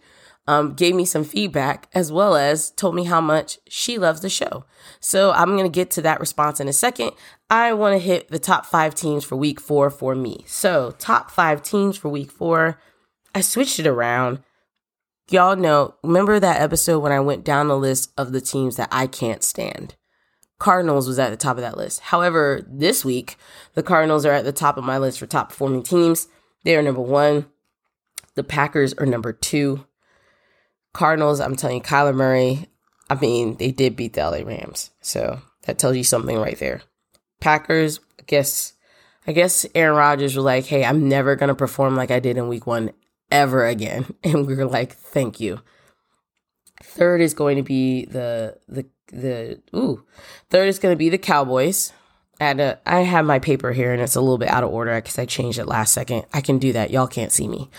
um, 0.47 0.73
gave 0.73 0.95
me 0.95 1.05
some 1.05 1.23
feedback 1.23 1.87
as 1.93 2.11
well 2.11 2.35
as 2.35 2.71
told 2.71 2.95
me 2.95 3.03
how 3.03 3.21
much 3.21 3.59
she 3.67 3.99
loves 3.99 4.21
the 4.21 4.29
show. 4.29 4.65
So 4.99 5.31
I'm 5.31 5.49
going 5.49 5.63
to 5.63 5.69
get 5.69 5.91
to 5.91 6.01
that 6.01 6.19
response 6.19 6.59
in 6.59 6.67
a 6.67 6.73
second. 6.73 7.11
I 7.51 7.73
want 7.73 7.93
to 7.93 7.99
hit 7.99 8.29
the 8.29 8.39
top 8.39 8.65
five 8.65 8.95
teams 8.95 9.23
for 9.23 9.35
week 9.35 9.59
four 9.59 9.91
for 9.91 10.15
me. 10.15 10.43
So, 10.47 10.95
top 10.97 11.29
five 11.29 11.61
teams 11.61 11.97
for 11.97 12.09
week 12.09 12.31
four. 12.31 12.79
I 13.33 13.41
switched 13.41 13.79
it 13.79 13.87
around. 13.87 14.39
Y'all 15.29 15.55
know, 15.55 15.95
remember 16.03 16.39
that 16.39 16.61
episode 16.61 16.99
when 16.99 17.11
I 17.11 17.19
went 17.19 17.43
down 17.43 17.67
the 17.67 17.77
list 17.77 18.11
of 18.17 18.31
the 18.31 18.41
teams 18.41 18.77
that 18.77 18.89
I 18.91 19.05
can't 19.05 19.43
stand? 19.43 19.95
Cardinals 20.57 21.07
was 21.07 21.19
at 21.19 21.29
the 21.29 21.37
top 21.37 21.57
of 21.57 21.61
that 21.61 21.77
list. 21.77 22.01
However, 22.01 22.65
this 22.67 23.05
week, 23.05 23.37
the 23.75 23.83
Cardinals 23.83 24.25
are 24.25 24.33
at 24.33 24.43
the 24.43 24.51
top 24.51 24.77
of 24.77 24.83
my 24.83 24.97
list 24.97 25.19
for 25.19 25.25
top 25.25 25.49
performing 25.49 25.83
teams. 25.83 26.27
They 26.63 26.75
are 26.75 26.81
number 26.81 27.01
one. 27.01 27.45
The 28.35 28.43
Packers 28.43 28.93
are 28.95 29.05
number 29.05 29.31
two. 29.31 29.85
Cardinals, 30.93 31.39
I'm 31.39 31.55
telling 31.55 31.77
you, 31.77 31.83
Kyler 31.83 32.15
Murray, 32.15 32.65
I 33.09 33.15
mean, 33.15 33.55
they 33.57 33.71
did 33.71 33.95
beat 33.95 34.13
the 34.13 34.21
LA 34.21 34.39
Rams. 34.39 34.91
So 35.01 35.41
that 35.65 35.79
tells 35.79 35.95
you 35.95 36.03
something 36.03 36.37
right 36.37 36.57
there. 36.57 36.81
Packers, 37.39 37.99
I 38.19 38.23
guess, 38.25 38.73
I 39.25 39.31
guess 39.31 39.65
Aaron 39.75 39.95
Rodgers 39.95 40.35
was 40.35 40.43
like, 40.43 40.65
hey, 40.65 40.83
I'm 40.83 41.07
never 41.07 41.35
to 41.35 41.55
perform 41.55 41.95
like 41.95 42.11
I 42.11 42.19
did 42.19 42.37
in 42.37 42.49
week 42.49 42.67
one 42.67 42.91
ever 43.31 43.65
again. 43.65 44.13
And 44.23 44.45
we 44.47 44.55
were 44.55 44.65
like, 44.65 44.93
thank 44.93 45.39
you. 45.39 45.61
Third 46.83 47.21
is 47.21 47.33
going 47.33 47.57
to 47.57 47.63
be 47.63 48.05
the 48.05 48.57
the 48.67 48.85
the 49.11 49.61
ooh. 49.75 50.05
Third 50.49 50.69
is 50.69 50.79
going 50.79 50.93
to 50.93 50.97
be 50.97 51.09
the 51.09 51.17
Cowboys. 51.17 51.91
I 52.41 52.99
have 53.01 53.25
my 53.25 53.39
paper 53.39 53.73
here 53.73 53.91
and 53.91 54.01
it's 54.01 54.15
a 54.15 54.21
little 54.21 54.37
bit 54.37 54.49
out 54.49 54.63
of 54.63 54.71
order 54.71 54.95
because 54.95 55.19
I 55.19 55.25
changed 55.25 55.59
it 55.59 55.65
last 55.65 55.93
second. 55.93 56.25
I 56.33 56.39
can 56.39 56.57
do 56.57 56.71
that. 56.71 56.89
Y'all 56.89 57.07
can't 57.07 57.33
see 57.33 57.49
me. 57.49 57.69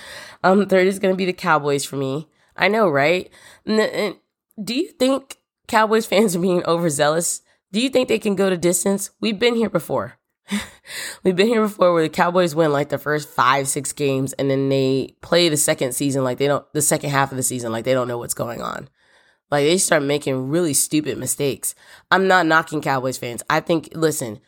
Um, 0.44 0.66
third 0.66 0.86
is 0.86 0.98
going 0.98 1.14
to 1.14 1.16
be 1.16 1.24
the 1.24 1.32
Cowboys 1.32 1.84
for 1.84 1.96
me. 1.96 2.28
I 2.56 2.68
know, 2.68 2.88
right? 2.88 3.30
And 3.64 4.16
do 4.62 4.74
you 4.74 4.88
think 4.88 5.38
Cowboys 5.66 6.04
fans 6.04 6.36
are 6.36 6.40
being 6.40 6.64
overzealous? 6.64 7.40
Do 7.72 7.80
you 7.80 7.88
think 7.88 8.08
they 8.08 8.18
can 8.18 8.34
go 8.34 8.50
to 8.50 8.56
distance? 8.58 9.10
We've 9.20 9.38
been 9.38 9.54
here 9.54 9.70
before. 9.70 10.19
We've 11.22 11.36
been 11.36 11.46
here 11.46 11.62
before 11.62 11.92
where 11.92 12.02
the 12.02 12.08
Cowboys 12.08 12.54
win 12.54 12.72
like 12.72 12.88
the 12.88 12.98
first 12.98 13.28
five, 13.28 13.68
six 13.68 13.92
games 13.92 14.32
and 14.34 14.50
then 14.50 14.68
they 14.68 15.14
play 15.20 15.48
the 15.48 15.56
second 15.56 15.92
season 15.92 16.24
like 16.24 16.38
they 16.38 16.46
don't, 16.46 16.64
the 16.72 16.82
second 16.82 17.10
half 17.10 17.30
of 17.30 17.36
the 17.36 17.42
season 17.42 17.72
like 17.72 17.84
they 17.84 17.94
don't 17.94 18.08
know 18.08 18.18
what's 18.18 18.34
going 18.34 18.60
on. 18.60 18.88
Like 19.50 19.64
they 19.64 19.78
start 19.78 20.02
making 20.02 20.48
really 20.48 20.74
stupid 20.74 21.18
mistakes. 21.18 21.74
I'm 22.10 22.28
not 22.28 22.46
knocking 22.46 22.80
Cowboys 22.80 23.18
fans. 23.18 23.42
I 23.50 23.60
think, 23.60 23.90
listen, 23.92 24.40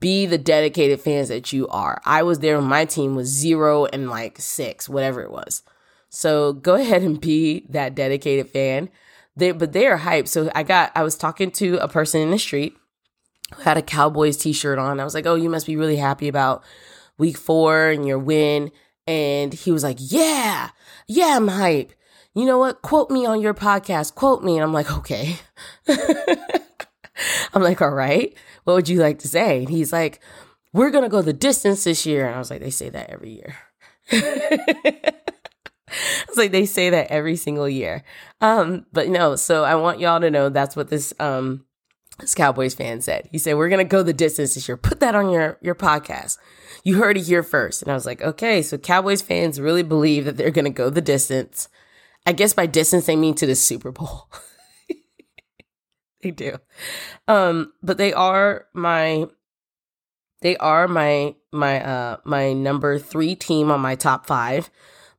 be 0.00 0.26
the 0.26 0.38
dedicated 0.38 1.00
fans 1.00 1.28
that 1.28 1.52
you 1.52 1.66
are. 1.68 2.00
I 2.04 2.22
was 2.22 2.38
there 2.38 2.58
when 2.58 2.68
my 2.68 2.84
team 2.84 3.16
was 3.16 3.28
zero 3.28 3.86
and 3.86 4.08
like 4.08 4.38
six, 4.38 4.88
whatever 4.88 5.22
it 5.22 5.30
was. 5.30 5.62
So 6.08 6.52
go 6.52 6.74
ahead 6.80 7.02
and 7.02 7.20
be 7.20 7.66
that 7.70 7.94
dedicated 7.94 8.48
fan. 8.48 8.90
They, 9.36 9.50
but 9.50 9.72
they 9.72 9.86
are 9.88 9.98
hyped. 9.98 10.28
So 10.28 10.50
I 10.54 10.62
got, 10.62 10.92
I 10.94 11.02
was 11.02 11.16
talking 11.16 11.50
to 11.52 11.78
a 11.78 11.88
person 11.88 12.20
in 12.20 12.30
the 12.30 12.38
street 12.38 12.76
had 13.62 13.76
a 13.76 13.82
Cowboys 13.82 14.36
t 14.36 14.52
shirt 14.52 14.78
on. 14.78 15.00
I 15.00 15.04
was 15.04 15.14
like, 15.14 15.26
oh, 15.26 15.34
you 15.34 15.48
must 15.48 15.66
be 15.66 15.76
really 15.76 15.96
happy 15.96 16.28
about 16.28 16.62
week 17.18 17.36
four 17.36 17.88
and 17.88 18.06
your 18.06 18.18
win. 18.18 18.70
And 19.06 19.52
he 19.52 19.70
was 19.70 19.82
like, 19.82 19.98
yeah, 20.00 20.70
yeah, 21.06 21.36
I'm 21.36 21.48
hype. 21.48 21.92
You 22.34 22.46
know 22.46 22.58
what? 22.58 22.82
Quote 22.82 23.10
me 23.10 23.26
on 23.26 23.40
your 23.40 23.54
podcast. 23.54 24.14
Quote 24.14 24.42
me. 24.42 24.54
And 24.54 24.64
I'm 24.64 24.72
like, 24.72 24.90
okay. 24.90 25.36
I'm 27.54 27.62
like, 27.62 27.80
all 27.80 27.90
right. 27.90 28.34
What 28.64 28.74
would 28.74 28.88
you 28.88 28.98
like 28.98 29.20
to 29.20 29.28
say? 29.28 29.58
And 29.58 29.68
he's 29.68 29.92
like, 29.92 30.20
we're 30.72 30.90
going 30.90 31.04
to 31.04 31.10
go 31.10 31.22
the 31.22 31.32
distance 31.32 31.84
this 31.84 32.04
year. 32.04 32.26
And 32.26 32.34
I 32.34 32.38
was 32.38 32.50
like, 32.50 32.60
they 32.60 32.70
say 32.70 32.88
that 32.88 33.10
every 33.10 33.30
year. 33.30 33.54
it's 34.08 35.16
like 36.36 36.50
they 36.50 36.66
say 36.66 36.90
that 36.90 37.08
every 37.08 37.36
single 37.36 37.68
year. 37.68 38.02
Um, 38.40 38.86
but 38.92 39.08
no, 39.08 39.36
so 39.36 39.62
I 39.62 39.76
want 39.76 40.00
y'all 40.00 40.20
to 40.20 40.30
know 40.30 40.48
that's 40.48 40.74
what 40.74 40.88
this 40.88 41.14
um 41.20 41.64
this 42.20 42.34
Cowboys 42.34 42.74
fan 42.74 43.00
said. 43.00 43.28
He 43.32 43.38
said, 43.38 43.56
We're 43.56 43.68
gonna 43.68 43.84
go 43.84 44.02
the 44.02 44.12
distance 44.12 44.54
this 44.54 44.68
year. 44.68 44.76
Put 44.76 45.00
that 45.00 45.14
on 45.14 45.30
your 45.30 45.58
your 45.60 45.74
podcast. 45.74 46.38
You 46.84 46.98
heard 46.98 47.16
it 47.16 47.26
here 47.26 47.42
first. 47.42 47.82
And 47.82 47.90
I 47.90 47.94
was 47.94 48.06
like, 48.06 48.22
okay, 48.22 48.62
so 48.62 48.76
Cowboys 48.78 49.22
fans 49.22 49.60
really 49.60 49.82
believe 49.82 50.24
that 50.26 50.36
they're 50.36 50.50
gonna 50.50 50.70
go 50.70 50.90
the 50.90 51.00
distance. 51.00 51.68
I 52.26 52.32
guess 52.32 52.52
by 52.52 52.66
distance 52.66 53.06
they 53.06 53.16
mean 53.16 53.34
to 53.36 53.46
the 53.46 53.54
Super 53.54 53.90
Bowl. 53.90 54.28
they 56.22 56.30
do. 56.30 56.58
Um, 57.26 57.72
but 57.82 57.98
they 57.98 58.12
are 58.12 58.66
my 58.72 59.26
they 60.40 60.56
are 60.58 60.86
my 60.86 61.34
my 61.52 61.82
uh 61.82 62.16
my 62.24 62.52
number 62.52 62.98
three 62.98 63.34
team 63.34 63.70
on 63.70 63.80
my 63.80 63.94
top 63.94 64.26
five. 64.26 64.70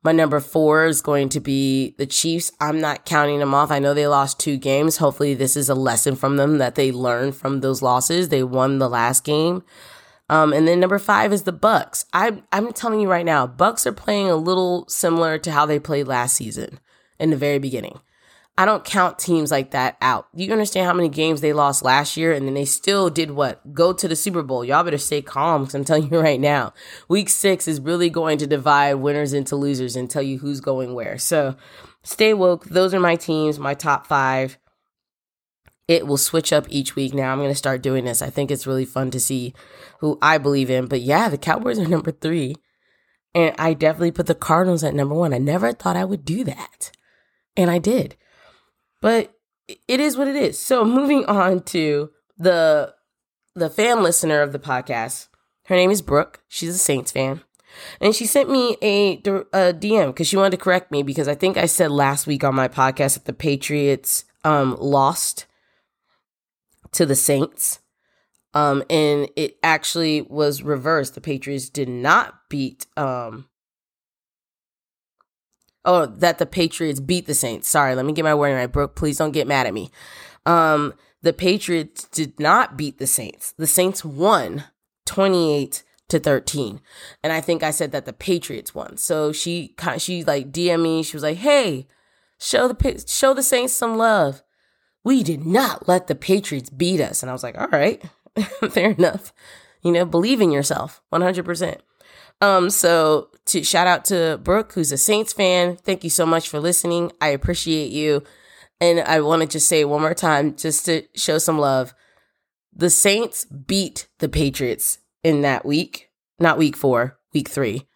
My 0.06 0.12
number 0.12 0.38
four 0.38 0.86
is 0.86 1.02
going 1.02 1.30
to 1.30 1.40
be 1.40 1.96
the 1.98 2.06
Chiefs. 2.06 2.52
I'm 2.60 2.80
not 2.80 3.06
counting 3.06 3.40
them 3.40 3.52
off. 3.52 3.72
I 3.72 3.80
know 3.80 3.92
they 3.92 4.06
lost 4.06 4.38
two 4.38 4.56
games. 4.56 4.98
Hopefully, 4.98 5.34
this 5.34 5.56
is 5.56 5.68
a 5.68 5.74
lesson 5.74 6.14
from 6.14 6.36
them 6.36 6.58
that 6.58 6.76
they 6.76 6.92
learned 6.92 7.34
from 7.34 7.60
those 7.60 7.82
losses. 7.82 8.28
They 8.28 8.44
won 8.44 8.78
the 8.78 8.88
last 8.88 9.24
game. 9.24 9.64
Um, 10.30 10.52
and 10.52 10.68
then 10.68 10.78
number 10.78 11.00
five 11.00 11.32
is 11.32 11.42
the 11.42 11.50
Bucks. 11.50 12.04
I, 12.12 12.40
I'm 12.52 12.72
telling 12.72 13.00
you 13.00 13.10
right 13.10 13.26
now, 13.26 13.48
Bucks 13.48 13.84
are 13.84 13.92
playing 13.92 14.30
a 14.30 14.36
little 14.36 14.86
similar 14.86 15.38
to 15.38 15.50
how 15.50 15.66
they 15.66 15.80
played 15.80 16.06
last 16.06 16.36
season 16.36 16.78
in 17.18 17.30
the 17.30 17.36
very 17.36 17.58
beginning. 17.58 17.98
I 18.58 18.64
don't 18.64 18.84
count 18.84 19.18
teams 19.18 19.50
like 19.50 19.72
that 19.72 19.98
out. 20.00 20.28
You 20.34 20.50
understand 20.50 20.86
how 20.86 20.94
many 20.94 21.10
games 21.10 21.42
they 21.42 21.52
lost 21.52 21.84
last 21.84 22.16
year 22.16 22.32
and 22.32 22.46
then 22.46 22.54
they 22.54 22.64
still 22.64 23.10
did 23.10 23.30
what? 23.32 23.74
Go 23.74 23.92
to 23.92 24.08
the 24.08 24.16
Super 24.16 24.42
Bowl. 24.42 24.64
Y'all 24.64 24.82
better 24.82 24.96
stay 24.96 25.20
calm 25.20 25.62
because 25.62 25.74
I'm 25.74 25.84
telling 25.84 26.10
you 26.10 26.18
right 26.20 26.40
now, 26.40 26.72
week 27.06 27.28
six 27.28 27.68
is 27.68 27.80
really 27.80 28.08
going 28.08 28.38
to 28.38 28.46
divide 28.46 28.94
winners 28.94 29.34
into 29.34 29.56
losers 29.56 29.94
and 29.94 30.08
tell 30.08 30.22
you 30.22 30.38
who's 30.38 30.60
going 30.60 30.94
where. 30.94 31.18
So 31.18 31.56
stay 32.02 32.32
woke. 32.32 32.64
Those 32.64 32.94
are 32.94 33.00
my 33.00 33.16
teams, 33.16 33.58
my 33.58 33.74
top 33.74 34.06
five. 34.06 34.56
It 35.86 36.06
will 36.06 36.16
switch 36.16 36.50
up 36.52 36.66
each 36.70 36.96
week 36.96 37.12
now. 37.12 37.32
I'm 37.32 37.38
going 37.38 37.50
to 37.50 37.54
start 37.54 37.82
doing 37.82 38.06
this. 38.06 38.22
I 38.22 38.30
think 38.30 38.50
it's 38.50 38.66
really 38.66 38.86
fun 38.86 39.10
to 39.10 39.20
see 39.20 39.54
who 40.00 40.18
I 40.22 40.38
believe 40.38 40.70
in. 40.70 40.86
But 40.86 41.02
yeah, 41.02 41.28
the 41.28 41.38
Cowboys 41.38 41.78
are 41.78 41.86
number 41.88 42.10
three. 42.10 42.56
And 43.34 43.54
I 43.58 43.74
definitely 43.74 44.12
put 44.12 44.26
the 44.26 44.34
Cardinals 44.34 44.82
at 44.82 44.94
number 44.94 45.14
one. 45.14 45.34
I 45.34 45.38
never 45.38 45.72
thought 45.72 45.94
I 45.94 46.06
would 46.06 46.24
do 46.24 46.42
that. 46.44 46.90
And 47.54 47.70
I 47.70 47.78
did. 47.78 48.16
But 49.00 49.32
it 49.66 50.00
is 50.00 50.16
what 50.16 50.28
it 50.28 50.36
is. 50.36 50.58
So 50.58 50.84
moving 50.84 51.24
on 51.26 51.62
to 51.64 52.10
the 52.38 52.94
the 53.54 53.70
fan 53.70 54.02
listener 54.02 54.42
of 54.42 54.52
the 54.52 54.58
podcast. 54.58 55.28
Her 55.66 55.74
name 55.74 55.90
is 55.90 56.02
Brooke. 56.02 56.42
She's 56.48 56.74
a 56.74 56.78
Saints 56.78 57.10
fan. 57.10 57.42
And 58.00 58.14
she 58.14 58.26
sent 58.26 58.50
me 58.50 58.76
a, 58.82 59.14
a 59.14 59.72
DM 59.72 60.08
because 60.08 60.28
she 60.28 60.36
wanted 60.36 60.50
to 60.50 60.56
correct 60.62 60.90
me 60.90 61.02
because 61.02 61.28
I 61.28 61.34
think 61.34 61.56
I 61.56 61.66
said 61.66 61.90
last 61.90 62.26
week 62.26 62.44
on 62.44 62.54
my 62.54 62.68
podcast 62.68 63.14
that 63.14 63.24
the 63.24 63.32
Patriots 63.32 64.24
um, 64.44 64.76
lost 64.80 65.46
to 66.92 67.04
the 67.04 67.14
Saints. 67.14 67.80
Um, 68.54 68.82
and 68.88 69.28
it 69.36 69.58
actually 69.62 70.22
was 70.22 70.62
reversed. 70.62 71.14
The 71.14 71.20
Patriots 71.20 71.68
did 71.68 71.88
not 71.88 72.34
beat 72.48 72.86
um, 72.96 73.48
Oh, 75.86 76.06
that 76.06 76.38
the 76.38 76.46
Patriots 76.46 77.00
beat 77.00 77.26
the 77.26 77.34
Saints. 77.34 77.68
Sorry, 77.68 77.94
let 77.94 78.04
me 78.04 78.12
get 78.12 78.24
my 78.24 78.34
wording 78.34 78.56
right. 78.56 78.70
Brooke, 78.70 78.96
please 78.96 79.18
don't 79.18 79.30
get 79.30 79.46
mad 79.46 79.66
at 79.66 79.72
me. 79.72 79.90
Um, 80.44 80.94
the 81.22 81.32
Patriots 81.32 82.04
did 82.04 82.38
not 82.40 82.76
beat 82.76 82.98
the 82.98 83.06
Saints. 83.06 83.54
The 83.56 83.66
Saints 83.66 84.04
won 84.04 84.64
28 85.06 85.84
to 86.08 86.18
13. 86.18 86.80
And 87.22 87.32
I 87.32 87.40
think 87.40 87.62
I 87.62 87.70
said 87.70 87.92
that 87.92 88.04
the 88.04 88.12
Patriots 88.12 88.74
won. 88.74 88.96
So 88.96 89.32
she 89.32 89.74
she 89.98 90.24
like 90.24 90.52
DM 90.52 90.82
me. 90.82 91.02
She 91.02 91.16
was 91.16 91.22
like, 91.22 91.38
"Hey, 91.38 91.86
show 92.38 92.68
the 92.68 93.04
show 93.06 93.34
the 93.34 93.42
Saints 93.42 93.72
some 93.72 93.96
love. 93.96 94.42
We 95.04 95.22
did 95.22 95.46
not 95.46 95.88
let 95.88 96.06
the 96.06 96.14
Patriots 96.14 96.70
beat 96.70 97.00
us." 97.00 97.22
And 97.22 97.30
I 97.30 97.32
was 97.32 97.42
like, 97.42 97.58
"All 97.58 97.68
right. 97.68 98.02
Fair 98.70 98.90
enough. 98.90 99.32
You 99.82 99.92
know, 99.92 100.04
believe 100.04 100.40
in 100.40 100.52
yourself 100.52 101.00
100%." 101.12 101.78
Um, 102.40 102.70
so 102.70 103.30
to 103.46 103.62
shout 103.62 103.86
out 103.86 104.04
to 104.06 104.38
Brooke, 104.42 104.72
who's 104.72 104.92
a 104.92 104.98
Saints 104.98 105.32
fan. 105.32 105.76
Thank 105.76 106.04
you 106.04 106.10
so 106.10 106.26
much 106.26 106.48
for 106.48 106.60
listening. 106.60 107.12
I 107.20 107.28
appreciate 107.28 107.90
you. 107.90 108.22
And 108.80 109.00
I 109.00 109.20
want 109.20 109.42
to 109.42 109.48
just 109.48 109.68
say 109.68 109.84
one 109.84 110.02
more 110.02 110.14
time, 110.14 110.54
just 110.54 110.84
to 110.86 111.02
show 111.14 111.38
some 111.38 111.58
love. 111.58 111.94
The 112.74 112.90
Saints 112.90 113.46
beat 113.46 114.08
the 114.18 114.28
Patriots 114.28 114.98
in 115.24 115.40
that 115.42 115.64
week, 115.64 116.10
not 116.38 116.58
week 116.58 116.76
four, 116.76 117.18
week 117.32 117.48
three. 117.48 117.86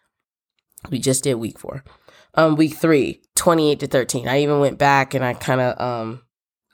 We 0.89 0.97
just 0.97 1.23
did 1.23 1.35
week 1.35 1.59
four. 1.59 1.83
Um, 2.33 2.55
week 2.55 2.73
three, 2.73 3.21
28 3.35 3.79
to 3.81 3.87
13. 3.87 4.27
I 4.27 4.41
even 4.41 4.59
went 4.59 4.79
back 4.79 5.13
and 5.13 5.23
I 5.23 5.33
kind 5.35 5.61
of, 5.61 5.79
um, 5.79 6.23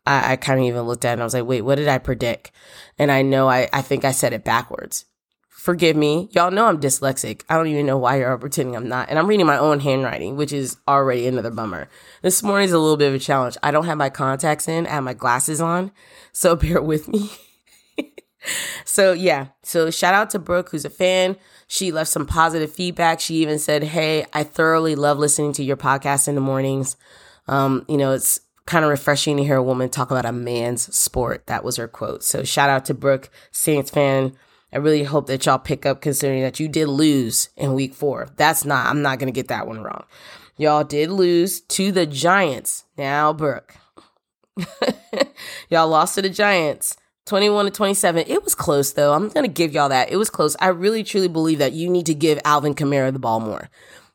I, 0.05 0.33
I 0.33 0.35
kind 0.37 0.59
of 0.59 0.65
even 0.65 0.83
looked 0.83 1.03
at 1.03 1.09
it 1.09 1.13
and 1.13 1.21
I 1.21 1.25
was 1.25 1.33
like, 1.33 1.45
wait, 1.45 1.63
what 1.63 1.75
did 1.75 1.89
I 1.89 1.97
predict? 1.97 2.51
And 2.97 3.11
I 3.11 3.23
know 3.23 3.49
I, 3.49 3.67
I 3.73 3.81
think 3.81 4.05
I 4.05 4.11
said 4.11 4.31
it 4.31 4.45
backwards 4.45 5.03
forgive 5.67 5.97
me. 5.97 6.29
Y'all 6.31 6.49
know 6.49 6.67
I'm 6.67 6.79
dyslexic. 6.79 7.41
I 7.49 7.57
don't 7.57 7.67
even 7.67 7.85
know 7.85 7.97
why 7.97 8.19
you're 8.19 8.37
pretending 8.37 8.77
I'm 8.77 8.87
not. 8.87 9.09
And 9.09 9.19
I'm 9.19 9.27
reading 9.27 9.45
my 9.45 9.57
own 9.57 9.81
handwriting, 9.81 10.37
which 10.37 10.53
is 10.53 10.77
already 10.87 11.27
another 11.27 11.51
bummer. 11.51 11.89
This 12.21 12.41
morning's 12.41 12.71
a 12.71 12.79
little 12.79 12.95
bit 12.95 13.09
of 13.09 13.15
a 13.15 13.19
challenge. 13.19 13.57
I 13.61 13.71
don't 13.71 13.85
have 13.85 13.97
my 13.97 14.09
contacts 14.09 14.69
in, 14.69 14.87
I 14.87 14.91
have 14.91 15.03
my 15.03 15.13
glasses 15.13 15.59
on. 15.59 15.91
So 16.31 16.55
bear 16.55 16.81
with 16.81 17.09
me. 17.09 17.29
so 18.85 19.11
yeah. 19.11 19.47
So 19.61 19.91
shout 19.91 20.13
out 20.13 20.29
to 20.29 20.39
Brooke, 20.39 20.69
who's 20.69 20.85
a 20.85 20.89
fan. 20.89 21.35
She 21.67 21.91
left 21.91 22.11
some 22.11 22.25
positive 22.25 22.71
feedback. 22.71 23.19
She 23.19 23.35
even 23.35 23.59
said, 23.59 23.83
Hey, 23.83 24.25
I 24.31 24.43
thoroughly 24.43 24.95
love 24.95 25.19
listening 25.19 25.51
to 25.53 25.65
your 25.65 25.75
podcast 25.75 26.29
in 26.29 26.35
the 26.35 26.39
mornings. 26.39 26.95
Um, 27.49 27.85
you 27.89 27.97
know, 27.97 28.13
it's 28.13 28.39
kind 28.65 28.85
of 28.85 28.89
refreshing 28.89 29.35
to 29.35 29.43
hear 29.43 29.57
a 29.57 29.63
woman 29.63 29.89
talk 29.89 30.11
about 30.11 30.25
a 30.25 30.31
man's 30.31 30.95
sport. 30.95 31.45
That 31.47 31.65
was 31.65 31.75
her 31.75 31.89
quote. 31.89 32.23
So 32.23 32.45
shout 32.45 32.69
out 32.69 32.85
to 32.85 32.93
Brooke, 32.93 33.29
Saints 33.51 33.91
fan. 33.91 34.37
I 34.71 34.77
really 34.77 35.03
hope 35.03 35.27
that 35.27 35.45
y'all 35.45 35.59
pick 35.59 35.85
up 35.85 36.01
considering 36.01 36.41
that 36.41 36.59
you 36.59 36.67
did 36.67 36.87
lose 36.87 37.49
in 37.55 37.73
week 37.73 37.93
four. 37.93 38.27
That's 38.35 38.65
not, 38.65 38.87
I'm 38.87 39.01
not 39.01 39.19
going 39.19 39.27
to 39.27 39.35
get 39.35 39.47
that 39.47 39.67
one 39.67 39.81
wrong. 39.81 40.03
Y'all 40.57 40.83
did 40.83 41.09
lose 41.09 41.61
to 41.61 41.91
the 41.91 42.05
Giants. 42.05 42.83
Now, 42.97 43.31
Brooke. 43.31 43.75
y'all 45.69 45.87
lost 45.87 46.15
to 46.15 46.21
the 46.21 46.29
Giants 46.29 46.97
21 47.27 47.65
to 47.65 47.71
27. 47.71 48.25
It 48.27 48.43
was 48.43 48.55
close 48.55 48.93
though. 48.93 49.13
I'm 49.13 49.29
going 49.29 49.45
to 49.45 49.51
give 49.51 49.73
y'all 49.73 49.89
that. 49.89 50.11
It 50.11 50.17
was 50.17 50.29
close. 50.29 50.55
I 50.59 50.69
really 50.69 51.03
truly 51.03 51.27
believe 51.27 51.59
that 51.59 51.73
you 51.73 51.89
need 51.89 52.07
to 52.07 52.15
give 52.15 52.39
Alvin 52.43 52.73
Kamara 52.73 53.13
the 53.13 53.19
ball 53.19 53.39
more. 53.39 53.69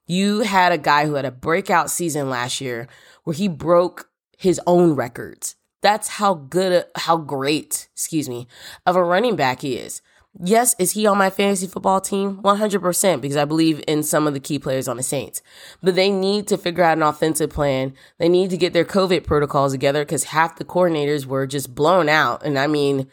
You 0.07 0.41
had 0.41 0.73
a 0.73 0.79
guy 0.79 1.07
who 1.07 1.15
had 1.15 1.25
a 1.25 1.31
breakout 1.31 1.91
season 1.91 2.29
last 2.29 2.61
year 2.61 2.89
where 3.25 3.35
he 3.35 3.49
broke 3.49 4.09
his 4.37 4.61
own 4.67 4.95
records. 4.95 5.57
That's 5.81 6.09
how 6.09 6.35
good, 6.35 6.85
how 6.97 7.17
great, 7.17 7.89
excuse 7.93 8.29
me, 8.29 8.47
of 8.87 8.97
a 8.97 9.03
running 9.03 9.37
back 9.37 9.61
he 9.61 9.77
is. 9.77 10.03
Yes, 10.41 10.75
is 10.79 10.93
he 10.93 11.07
on 11.07 11.19
my 11.19 11.29
fantasy 11.29 11.67
football 11.67 12.01
team? 12.01 12.39
100% 12.39 13.21
because 13.21 13.37
I 13.37 13.45
believe 13.45 13.85
in 13.87 14.03
some 14.03 14.27
of 14.27 14.33
the 14.33 14.41
key 14.41 14.59
players 14.59 14.89
on 14.89 14.97
the 14.97 15.03
Saints. 15.03 15.43
But 15.83 15.95
they 15.95 16.11
need 16.11 16.47
to 16.49 16.57
figure 16.57 16.85
out 16.85 16.97
an 16.97 17.03
offensive 17.03 17.51
plan. 17.51 17.95
They 18.19 18.31
need 18.31 18.49
to 18.51 18.57
get 18.57 18.73
their 18.73 18.85
COVID 18.85 19.25
protocols 19.27 19.73
together 19.73 20.05
because 20.05 20.25
half 20.25 20.57
the 20.57 20.65
coordinators 20.65 21.27
were 21.27 21.47
just 21.47 21.75
blown 21.75 22.09
out. 22.09 22.43
And 22.45 22.59
I 22.59 22.67
mean, 22.67 23.09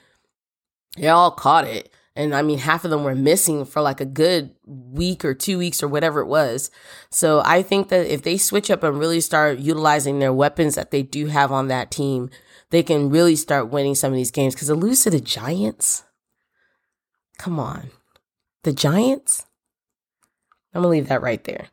they 0.98 1.10
all 1.10 1.32
caught 1.32 1.68
it. 1.68 1.92
And 2.16 2.34
I 2.34 2.42
mean, 2.42 2.60
half 2.60 2.84
of 2.84 2.92
them 2.92 3.04
were 3.04 3.16
missing 3.16 3.66
for 3.66 3.82
like 3.82 4.02
a 4.02 4.06
good 4.06 4.56
week 4.66 5.24
or 5.24 5.34
two 5.34 5.58
weeks 5.58 5.84
or 5.84 5.88
whatever 5.88 6.22
it 6.22 6.28
was. 6.28 6.72
So 7.10 7.42
I 7.46 7.62
think 7.62 7.90
that 7.90 8.08
if 8.08 8.24
they 8.24 8.38
switch 8.38 8.72
up 8.72 8.84
and 8.84 8.98
really 8.98 9.22
start 9.22 9.60
utilizing 9.60 10.20
their 10.20 10.34
weapons 10.34 10.76
that 10.76 10.92
they 10.92 11.04
do 11.04 11.28
have 11.28 11.52
on 11.52 11.68
that 11.68 11.92
team, 11.92 12.30
they 12.72 12.84
can 12.84 13.10
really 13.10 13.36
start 13.36 13.70
winning 13.70 13.96
some 13.96 14.12
of 14.12 14.18
these 14.18 14.32
games. 14.32 14.54
Because 14.54 14.68
to 14.68 14.76
lose 14.76 15.04
to 15.04 15.10
the 15.10 15.22
Giants, 15.22 16.04
Come 17.39 17.60
on. 17.60 17.89
The 18.63 18.73
Giants? 18.73 19.47
I'm 20.73 20.82
going 20.84 20.91
to 20.91 20.97
leave 20.99 21.08
that 21.08 21.23
right 21.23 21.43
there. 21.45 21.69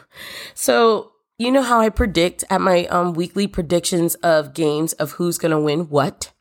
So, 0.54 1.12
you 1.38 1.50
know 1.50 1.62
how 1.62 1.80
I 1.80 1.88
predict 1.88 2.44
at 2.50 2.60
my 2.60 2.84
um, 2.86 3.14
weekly 3.14 3.46
predictions 3.46 4.14
of 4.16 4.52
games 4.52 4.92
of 4.94 5.12
who's 5.12 5.38
gonna 5.38 5.60
win 5.60 5.88
what? 5.88 6.32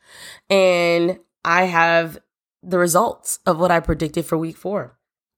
And 0.50 1.20
I 1.46 1.64
have 1.66 2.20
the 2.62 2.78
results 2.78 3.40
of 3.46 3.60
what 3.60 3.72
I 3.72 3.80
predicted 3.80 4.26
for 4.26 4.38
week 4.38 4.58
four. 4.58 4.98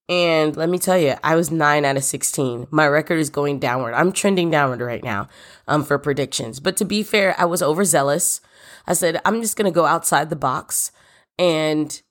And 0.10 0.58
let 0.58 0.68
me 0.68 0.78
tell 0.78 0.98
you, 0.98 1.16
I 1.24 1.36
was 1.36 1.52
nine 1.52 1.86
out 1.86 1.96
of 1.96 2.04
16. 2.04 2.68
My 2.70 2.86
record 2.86 3.18
is 3.18 3.30
going 3.30 3.60
downward. 3.60 3.94
I'm 3.94 4.12
trending 4.12 4.52
downward 4.52 4.82
right 4.82 5.04
now 5.04 5.30
um, 5.70 5.86
for 5.86 5.98
predictions. 5.98 6.60
But 6.60 6.76
to 6.78 6.86
be 6.86 7.02
fair, 7.02 7.34
I 7.38 7.46
was 7.46 7.62
overzealous. 7.62 8.42
I 8.86 8.94
said, 8.94 9.22
I'm 9.24 9.42
just 9.42 9.56
going 9.56 9.72
to 9.72 9.76
go 9.76 9.86
outside 9.86 10.30
the 10.30 10.36
box. 10.36 10.92
And 11.40 12.02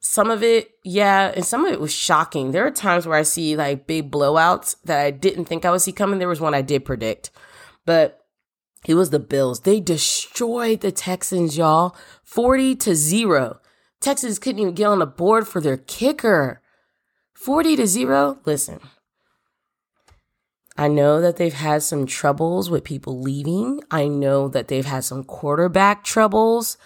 some 0.00 0.30
of 0.30 0.42
it, 0.42 0.70
yeah, 0.84 1.32
and 1.34 1.44
some 1.44 1.64
of 1.64 1.72
it 1.72 1.80
was 1.80 1.92
shocking. 1.92 2.52
There 2.52 2.66
are 2.66 2.70
times 2.70 3.06
where 3.06 3.18
I 3.18 3.22
see 3.22 3.56
like 3.56 3.86
big 3.86 4.10
blowouts 4.10 4.76
that 4.84 5.00
I 5.00 5.10
didn't 5.10 5.46
think 5.46 5.64
I 5.64 5.70
would 5.70 5.80
see 5.80 5.92
coming. 5.92 6.18
There 6.18 6.28
was 6.28 6.40
one 6.40 6.54
I 6.54 6.62
did 6.62 6.84
predict, 6.84 7.30
but 7.84 8.20
it 8.86 8.94
was 8.94 9.10
the 9.10 9.18
Bills. 9.18 9.60
They 9.60 9.80
destroyed 9.80 10.80
the 10.80 10.92
Texans, 10.92 11.58
y'all, 11.58 11.96
40 12.24 12.76
to 12.76 12.94
0. 12.94 13.60
Texans 14.00 14.38
couldn't 14.38 14.60
even 14.60 14.74
get 14.74 14.86
on 14.86 15.00
the 15.00 15.06
board 15.06 15.48
for 15.48 15.60
their 15.60 15.76
kicker. 15.76 16.62
40 17.34 17.76
to 17.76 17.86
0. 17.86 18.38
Listen. 18.44 18.80
I 20.76 20.86
know 20.86 21.20
that 21.20 21.36
they've 21.36 21.52
had 21.52 21.82
some 21.82 22.06
troubles 22.06 22.70
with 22.70 22.84
people 22.84 23.20
leaving. 23.20 23.82
I 23.90 24.06
know 24.06 24.46
that 24.46 24.68
they've 24.68 24.86
had 24.86 25.02
some 25.02 25.24
quarterback 25.24 26.04
troubles 26.04 26.78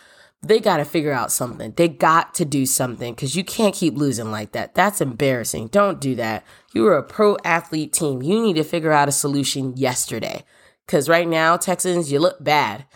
they 0.45 0.59
got 0.59 0.79
to 0.79 0.85
figure 0.85 1.13
out 1.13 1.31
something. 1.31 1.73
They 1.77 1.89
got 1.89 2.35
to 2.35 2.45
do 2.45 2.67
something 2.67 3.15
because 3.15 3.37
you 3.37 3.45
can't 3.45 3.75
keep 3.75 3.95
losing 3.95 4.31
like 4.31 4.53
that. 4.53 4.75
That's 4.75 5.01
embarrassing. 5.01 5.69
Don't 5.69 6.01
do 6.01 6.17
that. 6.17 6.45
You 6.75 6.87
are 6.89 6.99
a 6.99 7.03
pro 7.03 7.37
athlete 7.45 7.93
team. 7.93 8.23
You 8.23 8.43
need 8.43 8.55
to 8.55 8.65
figure 8.65 8.93
out 8.93 9.09
a 9.09 9.13
solution 9.13 9.77
yesterday 9.77 10.45
because 10.85 11.09
right 11.09 11.29
now, 11.29 11.57
Texans, 11.57 12.11
you 12.11 12.19
look 12.19 12.43
bad. 12.43 12.87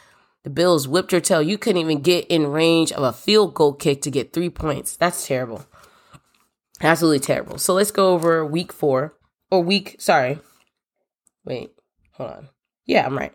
The 0.43 0.51
Bills 0.51 0.89
whipped 0.89 1.13
your 1.13 1.21
tail. 1.21 1.43
You 1.43 1.57
couldn't 1.57 1.81
even 1.81 2.01
get 2.01 2.27
in 2.27 2.49
range 2.49 2.93
of 2.93 3.03
a 3.03 3.13
field 3.13 3.55
goal 3.55 3.73
kick 3.73 4.03
to 4.03 4.11
get 4.11 4.33
three 4.33 4.51
points. 4.51 4.97
That's 4.97 5.27
terrible. 5.27 5.67
Absolutely 6.81 7.21
terrible. 7.21 7.59
So 7.59 7.75
let's 7.75 7.91
go 7.91 8.13
over 8.13 8.45
week 8.45 8.73
four 8.73 9.17
or 9.51 9.63
week, 9.63 9.97
sorry. 9.99 10.41
Wait, 11.45 11.71
hold 12.13 12.31
on. 12.31 12.49
Yeah, 12.87 13.07
I'm 13.07 13.17
right. 13.17 13.33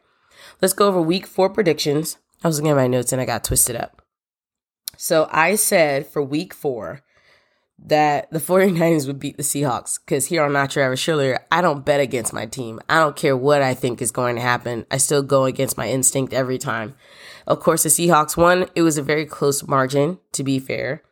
Let's 0.61 0.73
go 0.73 0.87
over 0.87 1.01
week 1.01 1.25
four 1.25 1.49
predictions. 1.49 2.17
I 2.43 2.47
was 2.47 2.57
looking 2.57 2.71
at 2.71 2.77
my 2.77 2.87
notes 2.87 3.11
and 3.11 3.21
I 3.21 3.25
got 3.25 3.43
twisted 3.43 3.75
up. 3.75 4.00
So 4.97 5.27
I 5.31 5.55
said 5.55 6.07
for 6.07 6.21
week 6.21 6.53
four 6.53 7.01
that 7.79 8.29
the 8.31 8.39
49ers 8.39 9.07
would 9.07 9.19
beat 9.19 9.37
the 9.37 9.43
Seahawks 9.43 9.99
because 9.99 10.27
here 10.27 10.43
on 10.43 10.53
Not 10.53 10.75
Your 10.75 10.85
Average 10.85 11.01
Cheerleader, 11.01 11.39
I 11.51 11.61
don't 11.61 11.85
bet 11.85 11.99
against 11.99 12.33
my 12.33 12.45
team. 12.45 12.79
I 12.89 12.99
don't 12.99 13.15
care 13.15 13.35
what 13.35 13.61
I 13.61 13.73
think 13.73 14.01
is 14.01 14.11
going 14.11 14.35
to 14.35 14.41
happen. 14.41 14.85
I 14.91 14.97
still 14.97 15.23
go 15.23 15.45
against 15.45 15.77
my 15.77 15.89
instinct 15.89 16.33
every 16.33 16.57
time. 16.57 16.95
Of 17.47 17.59
course, 17.59 17.83
the 17.83 17.89
Seahawks 17.89 18.37
won. 18.37 18.67
It 18.75 18.83
was 18.83 18.97
a 18.97 19.03
very 19.03 19.25
close 19.25 19.67
margin, 19.67 20.19
to 20.33 20.43
be 20.43 20.59
fair. 20.59 21.03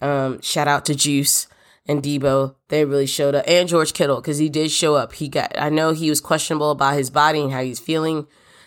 Um, 0.00 0.40
shout 0.40 0.66
out 0.66 0.84
to 0.86 0.94
Juice 0.94 1.46
and 1.86 2.02
Deebo. 2.02 2.54
They 2.68 2.84
really 2.84 3.06
showed 3.06 3.34
up. 3.34 3.44
And 3.46 3.68
George 3.68 3.92
Kittle, 3.92 4.20
because 4.20 4.38
he 4.38 4.48
did 4.48 4.70
show 4.70 4.94
up. 4.94 5.12
He 5.12 5.28
got 5.28 5.52
I 5.58 5.68
know 5.68 5.92
he 5.92 6.08
was 6.08 6.20
questionable 6.20 6.70
about 6.70 6.94
his 6.94 7.10
body 7.10 7.42
and 7.42 7.52
how 7.52 7.62
he's 7.62 7.80
feeling. 7.80 8.26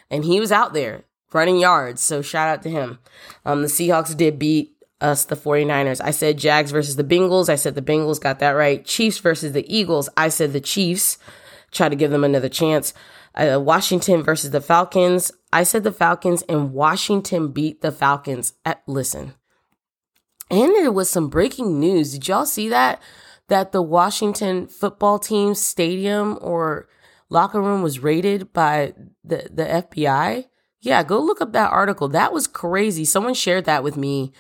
And 0.10 0.24
he 0.24 0.39
was 0.39 0.52
out 0.52 0.74
there 0.74 1.06
running 1.34 1.60
yards. 1.60 2.02
So 2.02 2.22
shout 2.22 2.48
out 2.48 2.63
to 2.63 2.69
him. 2.69 3.00
Um, 3.46 3.62
the 3.62 3.67
Seahawks 3.67 4.15
did 4.15 4.39
beat 4.39 4.76
us, 5.02 5.26
the 5.26 5.36
49ers. 5.36 6.02
I 6.04 6.12
said 6.12 6.38
Jags 6.38 6.72
versus 6.72 6.96
the 6.96 7.04
Bengals. 7.04 7.50
I 7.50 7.56
said 7.56 7.76
the 7.76 7.82
Bengals 7.82 8.22
got 8.22 8.39
that 8.39 8.52
right. 8.52 8.84
Chiefs 8.86 9.19
versus 9.19 9.52
the 9.52 9.65
Eagles. 9.74 10.10
I 10.15 10.30
said 10.30 10.54
the 10.54 10.62
Chiefs. 10.62 11.17
Try 11.72 11.89
to 11.89 11.96
give 11.96 12.12
them 12.12 12.24
another 12.24 12.50
chance. 12.50 12.93
Uh, 13.36 13.60
Washington 13.60 14.24
versus 14.24 14.52
the 14.52 14.62
Falcons. 14.62 15.32
I 15.52 15.63
said 15.63 15.84
the 15.84 15.91
Falcons, 15.91 16.43
and 16.43 16.72
Washington 16.72 17.52
beat 17.52 17.82
the 17.82 17.91
Falcons. 17.91 18.54
At, 18.63 18.84
listen. 18.88 19.34
And 20.50 20.74
there 20.76 20.91
was 20.91 21.10
some 21.10 21.30
breaking 21.30 21.80
news. 21.80 22.13
Did 22.13 22.28
y'all 22.28 22.46
see 22.46 22.69
that? 22.69 23.02
That 23.48 23.72
the 23.72 23.82
Washington 23.82 24.67
football 24.67 25.19
team 25.19 25.56
stadium 25.56 26.38
or 26.41 26.88
locker 27.30 27.62
room 27.62 27.82
was 27.82 28.00
raided 28.00 28.54
by 28.54 28.93
the, 29.24 29.50
the 29.52 29.63
FBI. 29.63 30.46
Yeah, 30.84 31.02
go 31.02 31.19
look 31.19 31.39
up 31.39 31.54
that 31.54 31.72
article. 31.72 32.10
That 32.10 32.34
was 32.34 32.46
crazy. 32.46 33.06
Someone 33.06 33.34
shared 33.34 33.63
that 33.65 33.86
with 33.86 33.96
me. 33.96 34.34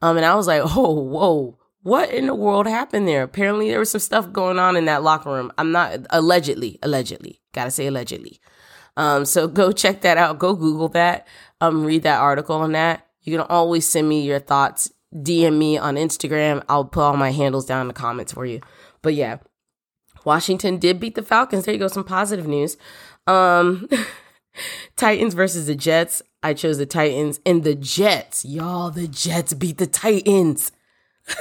Um, 0.00 0.16
and 0.16 0.24
I 0.24 0.34
was 0.34 0.46
like, 0.46 0.62
oh, 0.64 0.92
whoa, 0.92 1.58
what 1.82 2.10
in 2.10 2.26
the 2.26 2.34
world 2.34 2.66
happened 2.66 3.06
there? 3.06 3.22
Apparently 3.22 3.68
there 3.68 3.78
was 3.78 3.90
some 3.90 4.00
stuff 4.00 4.32
going 4.32 4.58
on 4.58 4.76
in 4.76 4.86
that 4.86 5.02
locker 5.02 5.30
room. 5.30 5.52
I'm 5.58 5.72
not 5.72 6.06
allegedly, 6.08 6.78
allegedly, 6.82 7.42
gotta 7.52 7.70
say 7.70 7.86
allegedly. 7.86 8.40
Um, 8.96 9.26
so 9.26 9.46
go 9.46 9.72
check 9.84 10.00
that 10.00 10.16
out. 10.16 10.38
Go 10.38 10.54
Google 10.54 10.88
that. 10.88 11.28
Um, 11.60 11.84
read 11.84 12.02
that 12.04 12.20
article 12.20 12.56
on 12.56 12.72
that. 12.72 13.06
You 13.20 13.36
can 13.36 13.46
always 13.48 13.86
send 13.86 14.08
me 14.08 14.22
your 14.22 14.40
thoughts. 14.40 14.90
DM 15.14 15.58
me 15.58 15.76
on 15.76 15.96
Instagram. 15.96 16.62
I'll 16.66 16.86
put 16.86 17.02
all 17.02 17.16
my 17.16 17.32
handles 17.32 17.66
down 17.66 17.82
in 17.82 17.88
the 17.88 17.94
comments 17.94 18.32
for 18.32 18.46
you. 18.46 18.60
But 19.02 19.14
yeah, 19.14 19.38
Washington 20.24 20.78
did 20.78 20.98
beat 20.98 21.14
the 21.14 21.22
Falcons. 21.22 21.66
There 21.66 21.74
you 21.74 21.80
go. 21.80 21.88
Some 21.88 22.04
positive 22.04 22.46
news. 22.46 22.78
Um, 23.26 23.86
Titans 24.96 25.34
versus 25.34 25.66
the 25.66 25.74
Jets. 25.74 26.22
I 26.42 26.54
chose 26.54 26.78
the 26.78 26.86
Titans 26.86 27.40
and 27.44 27.64
the 27.64 27.74
Jets. 27.74 28.44
Y'all, 28.44 28.90
the 28.90 29.08
Jets 29.08 29.54
beat 29.54 29.78
the 29.78 29.86
Titans. 29.86 30.72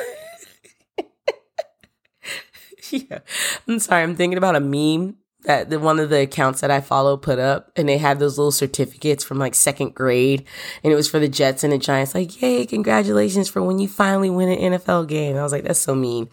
yeah. 2.91 3.19
I'm 3.67 3.79
sorry. 3.79 4.03
I'm 4.03 4.15
thinking 4.15 4.37
about 4.37 4.55
a 4.55 4.59
meme 4.59 5.17
that 5.45 5.69
the, 5.69 5.79
one 5.79 5.99
of 5.99 6.09
the 6.09 6.21
accounts 6.21 6.61
that 6.61 6.71
I 6.71 6.81
follow 6.81 7.15
put 7.15 7.39
up, 7.39 7.71
and 7.75 7.87
they 7.87 7.97
had 7.97 8.19
those 8.19 8.37
little 8.37 8.51
certificates 8.51 9.23
from 9.23 9.39
like 9.39 9.55
second 9.55 9.95
grade, 9.95 10.45
and 10.83 10.91
it 10.91 10.95
was 10.95 11.09
for 11.09 11.19
the 11.19 11.29
Jets 11.29 11.63
and 11.63 11.71
the 11.71 11.77
Giants. 11.77 12.13
Like, 12.13 12.41
yay, 12.41 12.65
congratulations 12.65 13.49
for 13.49 13.63
when 13.63 13.79
you 13.79 13.87
finally 13.87 14.29
win 14.29 14.49
an 14.49 14.73
NFL 14.73 15.07
game. 15.07 15.37
I 15.37 15.43
was 15.43 15.51
like, 15.51 15.63
that's 15.63 15.79
so 15.79 15.95
mean. 15.95 16.29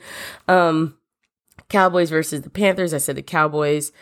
Um, 0.48 0.98
Cowboys 1.68 2.10
versus 2.10 2.42
the 2.42 2.50
Panthers. 2.50 2.92
I 2.92 2.98
said 2.98 3.16
the 3.16 3.22
Cowboys. 3.22 3.92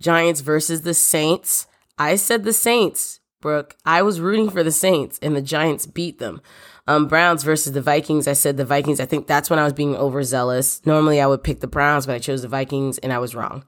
Giants 0.00 0.40
versus 0.40 0.82
the 0.82 0.94
Saints. 0.94 1.66
I 2.00 2.16
said 2.16 2.44
the 2.44 2.54
Saints, 2.54 3.20
Brooke. 3.42 3.76
I 3.84 4.00
was 4.00 4.20
rooting 4.20 4.48
for 4.48 4.62
the 4.62 4.72
Saints, 4.72 5.18
and 5.20 5.36
the 5.36 5.42
Giants 5.42 5.84
beat 5.84 6.18
them. 6.18 6.40
Um, 6.86 7.06
Browns 7.06 7.42
versus 7.42 7.74
the 7.74 7.82
Vikings. 7.82 8.26
I 8.26 8.32
said 8.32 8.56
the 8.56 8.64
Vikings. 8.64 9.00
I 9.00 9.04
think 9.04 9.26
that's 9.26 9.50
when 9.50 9.58
I 9.58 9.64
was 9.64 9.74
being 9.74 9.94
overzealous. 9.94 10.80
Normally, 10.86 11.20
I 11.20 11.26
would 11.26 11.44
pick 11.44 11.60
the 11.60 11.66
Browns, 11.66 12.06
but 12.06 12.14
I 12.14 12.18
chose 12.18 12.40
the 12.40 12.48
Vikings, 12.48 12.96
and 12.96 13.12
I 13.12 13.18
was 13.18 13.34
wrong. 13.34 13.64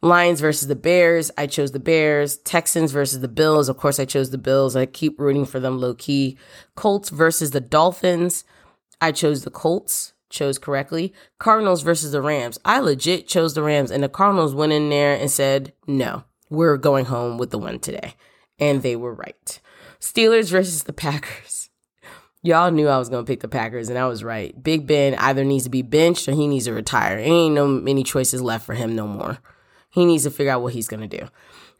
Lions 0.00 0.40
versus 0.40 0.68
the 0.68 0.76
Bears. 0.76 1.32
I 1.36 1.48
chose 1.48 1.72
the 1.72 1.80
Bears. 1.80 2.36
Texans 2.36 2.92
versus 2.92 3.18
the 3.18 3.26
Bills. 3.26 3.68
Of 3.68 3.78
course, 3.78 3.98
I 3.98 4.04
chose 4.04 4.30
the 4.30 4.38
Bills. 4.38 4.76
I 4.76 4.86
keep 4.86 5.18
rooting 5.18 5.44
for 5.44 5.58
them 5.58 5.80
low 5.80 5.94
key. 5.94 6.38
Colts 6.76 7.08
versus 7.08 7.50
the 7.50 7.60
Dolphins. 7.60 8.44
I 9.00 9.10
chose 9.10 9.42
the 9.42 9.50
Colts. 9.50 10.12
Chose 10.30 10.56
correctly. 10.56 11.12
Cardinals 11.40 11.82
versus 11.82 12.12
the 12.12 12.22
Rams. 12.22 12.60
I 12.64 12.78
legit 12.78 13.26
chose 13.26 13.54
the 13.54 13.62
Rams, 13.64 13.90
and 13.90 14.04
the 14.04 14.08
Cardinals 14.08 14.54
went 14.54 14.72
in 14.72 14.88
there 14.88 15.14
and 15.14 15.28
said, 15.28 15.72
no, 15.88 16.22
we're 16.52 16.76
going 16.76 17.06
home 17.06 17.38
with 17.38 17.50
the 17.50 17.58
win 17.58 17.80
today. 17.80 18.14
And 18.58 18.82
they 18.82 18.96
were 18.96 19.14
right. 19.14 19.60
Steelers 20.00 20.50
versus 20.50 20.84
the 20.84 20.92
Packers. 20.92 21.70
Y'all 22.42 22.70
knew 22.70 22.88
I 22.88 22.98
was 22.98 23.08
going 23.08 23.24
to 23.24 23.30
pick 23.30 23.40
the 23.40 23.48
Packers, 23.48 23.88
and 23.88 23.96
I 23.96 24.06
was 24.08 24.24
right. 24.24 24.60
Big 24.60 24.86
Ben 24.86 25.14
either 25.14 25.44
needs 25.44 25.64
to 25.64 25.70
be 25.70 25.82
benched 25.82 26.28
or 26.28 26.32
he 26.32 26.48
needs 26.48 26.64
to 26.64 26.72
retire. 26.72 27.16
There 27.16 27.24
Ain't 27.24 27.54
no 27.54 27.68
many 27.68 28.02
choices 28.02 28.42
left 28.42 28.66
for 28.66 28.74
him 28.74 28.96
no 28.96 29.06
more. 29.06 29.38
He 29.90 30.04
needs 30.04 30.24
to 30.24 30.30
figure 30.30 30.50
out 30.50 30.62
what 30.62 30.72
he's 30.72 30.88
going 30.88 31.08
to 31.08 31.18
do. 31.18 31.28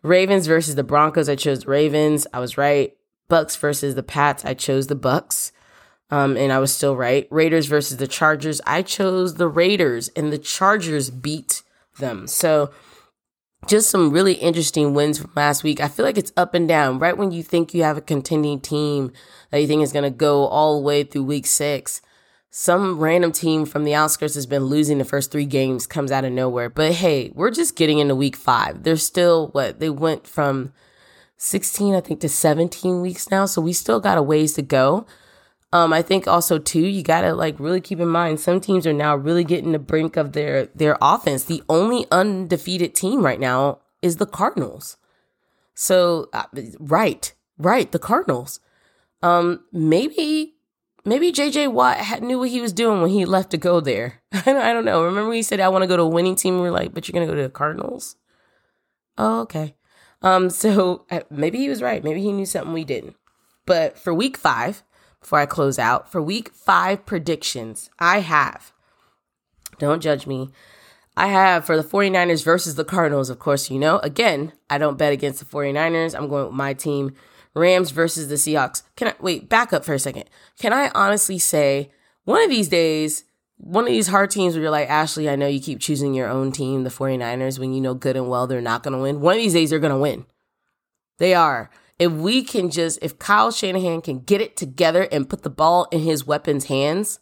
Ravens 0.03 0.47
versus 0.47 0.77
the 0.77 0.85
Broncos. 0.85 1.29
I 1.29 1.35
chose 1.35 1.67
Ravens. 1.67 2.27
I 2.33 2.39
was 2.39 2.57
right. 2.57 2.97
Bucks 3.29 3.57
versus 3.57 3.97
the 3.97 4.03
Pats. 4.03 4.45
I 4.45 4.55
chose 4.55 4.87
the 4.87 4.95
Bucks. 4.95 5.53
Um, 6.11 6.37
and 6.37 6.53
I 6.53 6.59
was 6.59 6.73
still 6.73 6.95
right. 6.95 7.27
Raiders 7.31 7.67
versus 7.67 7.97
the 7.97 8.07
Chargers. 8.07 8.61
I 8.67 8.83
chose 8.83 9.35
the 9.35 9.49
Raiders, 9.49 10.09
and 10.15 10.33
the 10.33 10.39
Chargers 10.39 11.11
beat 11.11 11.63
them. 11.99 12.27
So 12.27 12.71
just 13.67 13.91
some 13.91 14.11
really 14.11 14.35
interesting 14.35 14.95
wins 14.95 15.19
from 15.19 15.31
last 15.35 15.63
week. 15.63 15.81
I 15.81 15.89
feel 15.89 16.05
like 16.05 16.19
it's 16.19 16.33
up 16.37 16.55
and 16.55 16.67
down. 16.67 16.99
Right 16.99 17.17
when 17.17 17.31
you 17.31 17.43
think 17.43 17.75
you 17.75 17.83
have 17.85 17.97
a 17.97 18.03
contending 18.03 18.61
team 18.61 19.13
that 19.51 19.61
you 19.61 19.67
think 19.67 19.83
is 19.83 19.93
going 19.93 20.05
to 20.05 20.11
go 20.11 20.47
all 20.47 20.77
the 20.77 20.85
way 20.85 21.05
through 21.05 21.25
week 21.25 21.47
six, 21.47 22.03
some 22.51 22.99
random 22.99 23.33
team 23.33 23.65
from 23.65 23.85
the 23.85 23.95
outskirts 23.95 24.35
has 24.35 24.47
been 24.47 24.65
losing 24.65 24.99
the 24.99 25.05
first 25.05 25.31
three 25.31 25.47
games, 25.47 25.87
comes 25.87 26.13
out 26.13 26.25
of 26.25 26.33
nowhere. 26.33 26.69
But 26.69 26.93
hey, 26.93 27.31
we're 27.35 27.51
just 27.51 27.77
getting 27.77 27.99
into 27.99 28.15
week 28.15 28.37
five. 28.37 28.83
They're 28.83 28.97
still 28.97 29.49
what 29.49 29.81
they 29.81 29.89
went 29.89 30.27
from 30.27 30.73
16, 31.39 31.95
I 31.95 32.01
think, 32.01 32.21
to 32.21 32.29
17 32.29 33.01
weeks 33.01 33.31
now. 33.31 33.47
So 33.47 33.63
we 33.63 33.73
still 33.73 34.01
got 34.01 34.19
a 34.19 34.23
ways 34.23 34.53
to 34.55 34.63
go. 34.63 35.07
Um, 35.73 35.93
I 35.93 36.03
think 36.03 36.29
also 36.29 36.59
too, 36.59 36.87
you 36.87 37.03
gotta 37.03 37.35
like 37.35 37.59
really 37.59 37.81
keep 37.81 37.99
in 37.99 38.09
mind 38.09 38.41
some 38.41 38.61
teams 38.61 38.87
are 38.87 38.93
now 38.93 39.17
really 39.17 39.45
getting 39.45 39.73
the 39.73 39.79
brink 39.79 40.17
of 40.17 40.33
their 40.33 40.67
their 40.67 40.99
offense. 41.01 41.45
The 41.45 41.63
only 41.69 42.07
undefeated 42.11 42.95
team 42.95 43.25
right 43.25 43.41
now 43.41 43.79
is 44.03 44.17
the 44.17 44.27
Cardinals. 44.27 44.99
So 45.75 46.29
uh, 46.35 46.45
right, 46.79 47.33
right, 47.57 47.91
the 47.91 47.99
Cardinals. 47.99 48.61
Um, 49.23 49.65
maybe 49.73 50.57
maybe 51.07 51.33
JJ 51.33 51.73
Watt 51.73 51.97
had, 51.97 52.23
knew 52.23 52.39
what 52.39 52.51
he 52.51 52.61
was 52.61 52.75
doing 52.75 53.01
when 53.01 53.11
he 53.11 53.25
left 53.25 53.51
to 53.53 53.57
go 53.57 53.81
there. 53.81 54.21
I 54.33 54.53
don't, 54.53 54.85
know. 54.85 55.05
Remember 55.05 55.33
he 55.33 55.43
said 55.43 55.61
I 55.61 55.69
want 55.69 55.83
to 55.83 55.89
go 55.89 55.97
to 55.97 56.03
a 56.03 56.09
winning 56.09 56.37
team. 56.37 56.61
We 56.61 56.69
are 56.69 56.73
like, 56.73 56.93
but 56.93 57.09
you're 57.09 57.15
gonna 57.15 57.27
go 57.27 57.37
to 57.37 57.43
the 57.43 57.49
Cardinals. 57.49 58.17
Oh, 59.17 59.41
okay. 59.43 59.75
Um, 60.21 60.51
so 60.51 61.07
uh, 61.11 61.21
maybe 61.31 61.59
he 61.59 61.71
was 61.71 61.81
right. 61.81 62.05
Maybe 62.05 62.21
he 62.21 62.33
knew 62.33 62.47
something 62.47 62.75
we 62.75 62.85
didn't. 62.85 63.17
But 63.65 63.99
for 63.99 64.13
week 64.13 64.37
five, 64.37 64.83
before 65.23 65.39
I 65.39 65.47
close 65.47 65.79
out, 65.79 66.11
for 66.11 66.21
week 66.21 66.51
five 66.53 67.07
predictions, 67.07 67.91
I 67.99 68.21
have 68.21 68.73
Don't 69.79 70.03
judge 70.03 70.27
me. 70.27 70.51
I 71.17 71.29
have 71.29 71.65
for 71.65 71.77
the 71.77 71.83
49ers 71.83 72.45
versus 72.45 72.75
the 72.75 72.85
Cardinals, 72.85 73.31
of 73.31 73.39
course, 73.39 73.71
you 73.71 73.79
know. 73.79 73.99
Again, 73.99 74.53
I 74.71 74.79
don't 74.79 74.99
bet 74.99 75.13
against 75.13 75.41
the 75.41 75.45
49ers. 75.45 76.17
I'm 76.17 76.29
going 76.29 76.47
with 76.47 76.55
my 76.55 76.75
team. 76.75 77.15
Rams 77.55 77.91
versus 77.91 78.29
the 78.29 78.37
Seahawks. 78.37 78.83
Can 78.97 79.09
I 79.09 79.15
wait, 79.21 79.49
back 79.49 79.73
up 79.73 79.85
for 79.85 79.93
a 79.93 79.99
second. 79.99 80.25
Can 80.59 80.73
I 80.73 80.91
honestly 80.95 81.39
say 81.39 81.91
one 82.25 82.43
of 82.43 82.49
these 82.49 82.69
days, 82.69 83.25
one 83.59 83.85
of 83.85 83.91
these 83.91 84.09
hard 84.09 84.31
teams 84.31 84.55
where 84.55 84.63
you're 84.63 84.71
like, 84.71 84.89
Ashley, 84.89 85.29
I 85.29 85.37
know 85.37 85.47
you 85.47 85.61
keep 85.61 85.81
choosing 85.81 86.15
your 86.15 86.29
own 86.29 86.51
team, 86.51 86.85
the 86.85 86.91
49ers, 86.91 87.59
when 87.59 87.75
you 87.75 87.81
know 87.81 87.95
good 87.95 88.17
and 88.17 88.29
well 88.29 88.47
they're 88.47 88.63
not 88.63 88.83
going 88.83 88.97
to 88.97 89.03
win. 89.03 89.21
One 89.21 89.35
of 89.35 89.43
these 89.43 89.53
days, 89.53 89.71
they're 89.71 89.79
going 89.79 89.93
to 89.93 89.99
win. 89.99 90.25
They 91.19 91.35
are. 91.35 91.71
If 92.03 92.11
we 92.11 92.43
can 92.43 92.69
just, 92.69 92.99
if 93.01 93.17
Kyle 93.21 93.53
Shanahan 93.53 94.01
can 94.01 94.19
get 94.19 94.41
it 94.41 94.57
together 94.57 95.07
and 95.13 95.29
put 95.29 95.45
the 95.45 95.51
ball 95.51 95.87
in 95.93 96.01
his 96.01 96.27
weapons' 96.27 96.65
hands, 96.65 97.21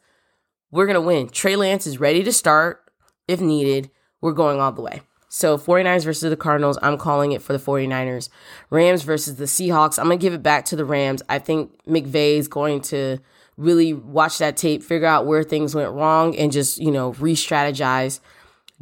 we're 0.71 0.87
going 0.87 0.95
to 0.95 1.03
win. 1.03 1.29
Trey 1.29 1.55
Lance 1.55 1.87
is 1.87 2.01
ready 2.01 2.23
to 2.23 2.33
start 2.33 2.91
if 3.29 3.43
needed. 3.43 3.91
We're 4.23 4.33
going 4.33 4.59
all 4.59 4.73
the 4.73 4.81
way. 4.81 5.03
So 5.29 5.59
49ers 5.59 6.07
versus 6.07 6.31
the 6.31 6.37
Cardinals, 6.37 6.79
I'm 6.81 6.97
calling 6.97 7.33
it 7.33 7.43
for 7.43 7.53
the 7.53 7.59
49ers. 7.59 8.31
Rams 8.71 9.03
versus 9.03 9.37
the 9.37 9.45
Seahawks, 9.45 9.99
I'm 9.99 10.07
going 10.07 10.19
to 10.19 10.23
give 10.23 10.33
it 10.33 10.43
back 10.43 10.65
to 10.67 10.77
the 10.77 10.87
Rams. 10.87 11.23
I 11.29 11.41
think 11.41 11.73
McVay 11.85 12.39
is 12.39 12.49
going 12.49 12.81
to 12.85 13.19
really 13.59 13.93
watch 13.93 14.39
that 14.39 14.57
tape, 14.57 14.83
figure 14.83 15.07
out 15.07 15.27
where 15.27 15.43
things 15.43 15.75
went 15.75 15.93
wrong 15.93 16.35
and 16.39 16.51
just, 16.51 16.79
you 16.79 16.91
know, 16.91 17.11
re-strategize. 17.13 18.21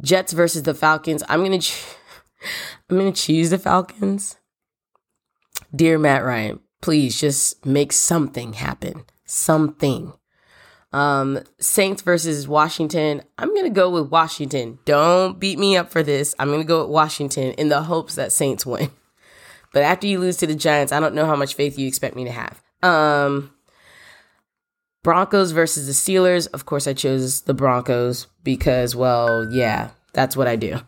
Jets 0.01 0.31
versus 0.31 0.63
the 0.63 0.73
Falcons, 0.73 1.23
I'm 1.27 1.43
going 1.43 1.59
to 1.59 1.73
I'm 2.89 2.97
going 2.97 3.11
to 3.11 3.21
choose 3.21 3.49
the 3.49 3.59
Falcons. 3.59 4.38
Dear 5.75 5.99
Matt 5.99 6.23
Ryan, 6.23 6.59
please 6.81 7.19
just 7.19 7.65
make 7.65 7.91
something 7.91 8.53
happen. 8.53 9.03
Something. 9.25 10.13
Um, 10.91 11.39
Saints 11.59 12.01
versus 12.01 12.47
Washington. 12.47 13.21
I'm 13.37 13.49
going 13.49 13.65
to 13.65 13.69
go 13.69 13.89
with 13.89 14.09
Washington. 14.09 14.79
Don't 14.85 15.39
beat 15.39 15.59
me 15.59 15.77
up 15.77 15.91
for 15.91 16.01
this. 16.01 16.33
I'm 16.39 16.47
going 16.47 16.61
to 16.61 16.67
go 16.67 16.81
with 16.81 16.91
Washington 16.91 17.53
in 17.53 17.69
the 17.69 17.83
hopes 17.83 18.15
that 18.15 18.31
Saints 18.31 18.65
win. 18.65 18.89
But 19.71 19.83
after 19.83 20.07
you 20.07 20.19
lose 20.19 20.37
to 20.37 20.47
the 20.47 20.55
Giants, 20.55 20.91
I 20.91 20.99
don't 20.99 21.13
know 21.13 21.27
how 21.27 21.35
much 21.35 21.53
faith 21.53 21.77
you 21.77 21.87
expect 21.87 22.15
me 22.15 22.23
to 22.25 22.31
have. 22.31 22.61
Um, 22.81 23.51
Broncos 25.03 25.51
versus 25.51 25.85
the 25.85 25.93
Steelers. 25.93 26.47
Of 26.53 26.65
course, 26.65 26.87
I 26.87 26.93
chose 26.93 27.41
the 27.41 27.53
Broncos 27.53 28.25
because, 28.43 28.95
well, 28.95 29.47
yeah, 29.51 29.91
that's 30.13 30.35
what 30.35 30.47
I 30.47 30.55
do. 30.55 30.79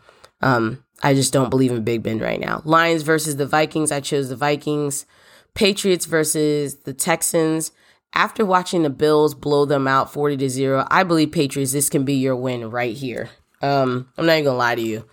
Um, 0.41 0.83
I 1.03 1.13
just 1.13 1.33
don't 1.33 1.49
believe 1.49 1.71
in 1.71 1.83
Big 1.83 2.03
Ben 2.03 2.19
right 2.19 2.39
now. 2.39 2.61
Lions 2.65 3.01
versus 3.03 3.35
the 3.37 3.47
Vikings. 3.47 3.91
I 3.91 3.99
chose 3.99 4.29
the 4.29 4.35
Vikings. 4.35 5.05
Patriots 5.53 6.05
versus 6.05 6.75
the 6.75 6.93
Texans 6.93 7.71
after 8.13 8.45
watching 8.45 8.83
the 8.83 8.89
Bills 8.89 9.33
blow 9.33 9.65
them 9.65 9.87
out 9.87 10.11
40 10.11 10.37
to 10.37 10.49
0, 10.49 10.85
I 10.89 11.03
believe 11.03 11.31
Patriots, 11.31 11.71
this 11.71 11.89
can 11.89 12.03
be 12.03 12.15
your 12.15 12.35
win 12.35 12.69
right 12.69 12.95
here. 12.95 13.29
Um, 13.61 14.09
I'm 14.17 14.25
not 14.25 14.33
even 14.33 14.45
gonna 14.45 14.57
lie 14.57 14.75
to 14.75 14.81
you. 14.81 15.07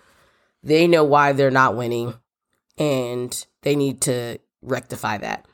They 0.63 0.87
know 0.87 1.03
why 1.03 1.31
they're 1.31 1.51
not 1.51 1.77
winning, 1.77 2.15
and 2.77 3.45
they 3.61 3.75
need 3.75 4.01
to 4.01 4.39
rectify 4.61 5.19
that. 5.19 5.45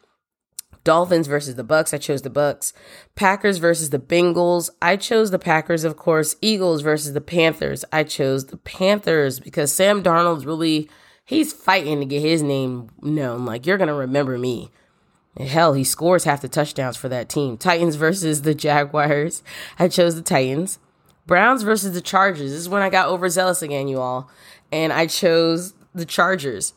Dolphins 0.83 1.27
versus 1.27 1.55
the 1.55 1.63
Bucks. 1.63 1.93
I 1.93 1.97
chose 1.97 2.21
the 2.21 2.29
Bucks. 2.29 2.73
Packers 3.15 3.57
versus 3.57 3.89
the 3.89 3.99
Bengals. 3.99 4.69
I 4.81 4.97
chose 4.97 5.31
the 5.31 5.39
Packers, 5.39 5.83
of 5.83 5.97
course. 5.97 6.35
Eagles 6.41 6.81
versus 6.81 7.13
the 7.13 7.21
Panthers. 7.21 7.85
I 7.91 8.03
chose 8.03 8.47
the 8.47 8.57
Panthers 8.57 9.39
because 9.39 9.71
Sam 9.71 10.03
Darnold's 10.03 10.45
really 10.45 10.89
he's 11.25 11.53
fighting 11.53 11.99
to 11.99 12.05
get 12.05 12.21
his 12.21 12.41
name 12.41 12.89
known. 13.01 13.45
Like 13.45 13.65
you're 13.65 13.77
gonna 13.77 13.93
remember 13.93 14.37
me. 14.37 14.71
Hell, 15.37 15.73
he 15.73 15.83
scores 15.83 16.23
half 16.23 16.41
the 16.41 16.47
touchdowns 16.47 16.95
for 16.95 17.09
that 17.09 17.27
team. 17.27 17.57
Titans 17.57 17.95
versus 17.95 18.43
the 18.43 18.55
Jaguars. 18.55 19.43
I 19.77 19.89
chose 19.89 20.15
the 20.15 20.21
Titans. 20.21 20.79
Browns 21.27 21.63
versus 21.63 21.93
the 21.93 22.01
Chargers. 22.01 22.51
This 22.51 22.61
is 22.61 22.69
when 22.69 22.81
I 22.81 22.89
got 22.89 23.09
overzealous 23.09 23.61
again, 23.61 23.87
you 23.87 23.99
all. 23.99 24.29
And 24.71 24.93
I 24.93 25.07
chose 25.07 25.73
the 25.93 26.05
Chargers. 26.05 26.73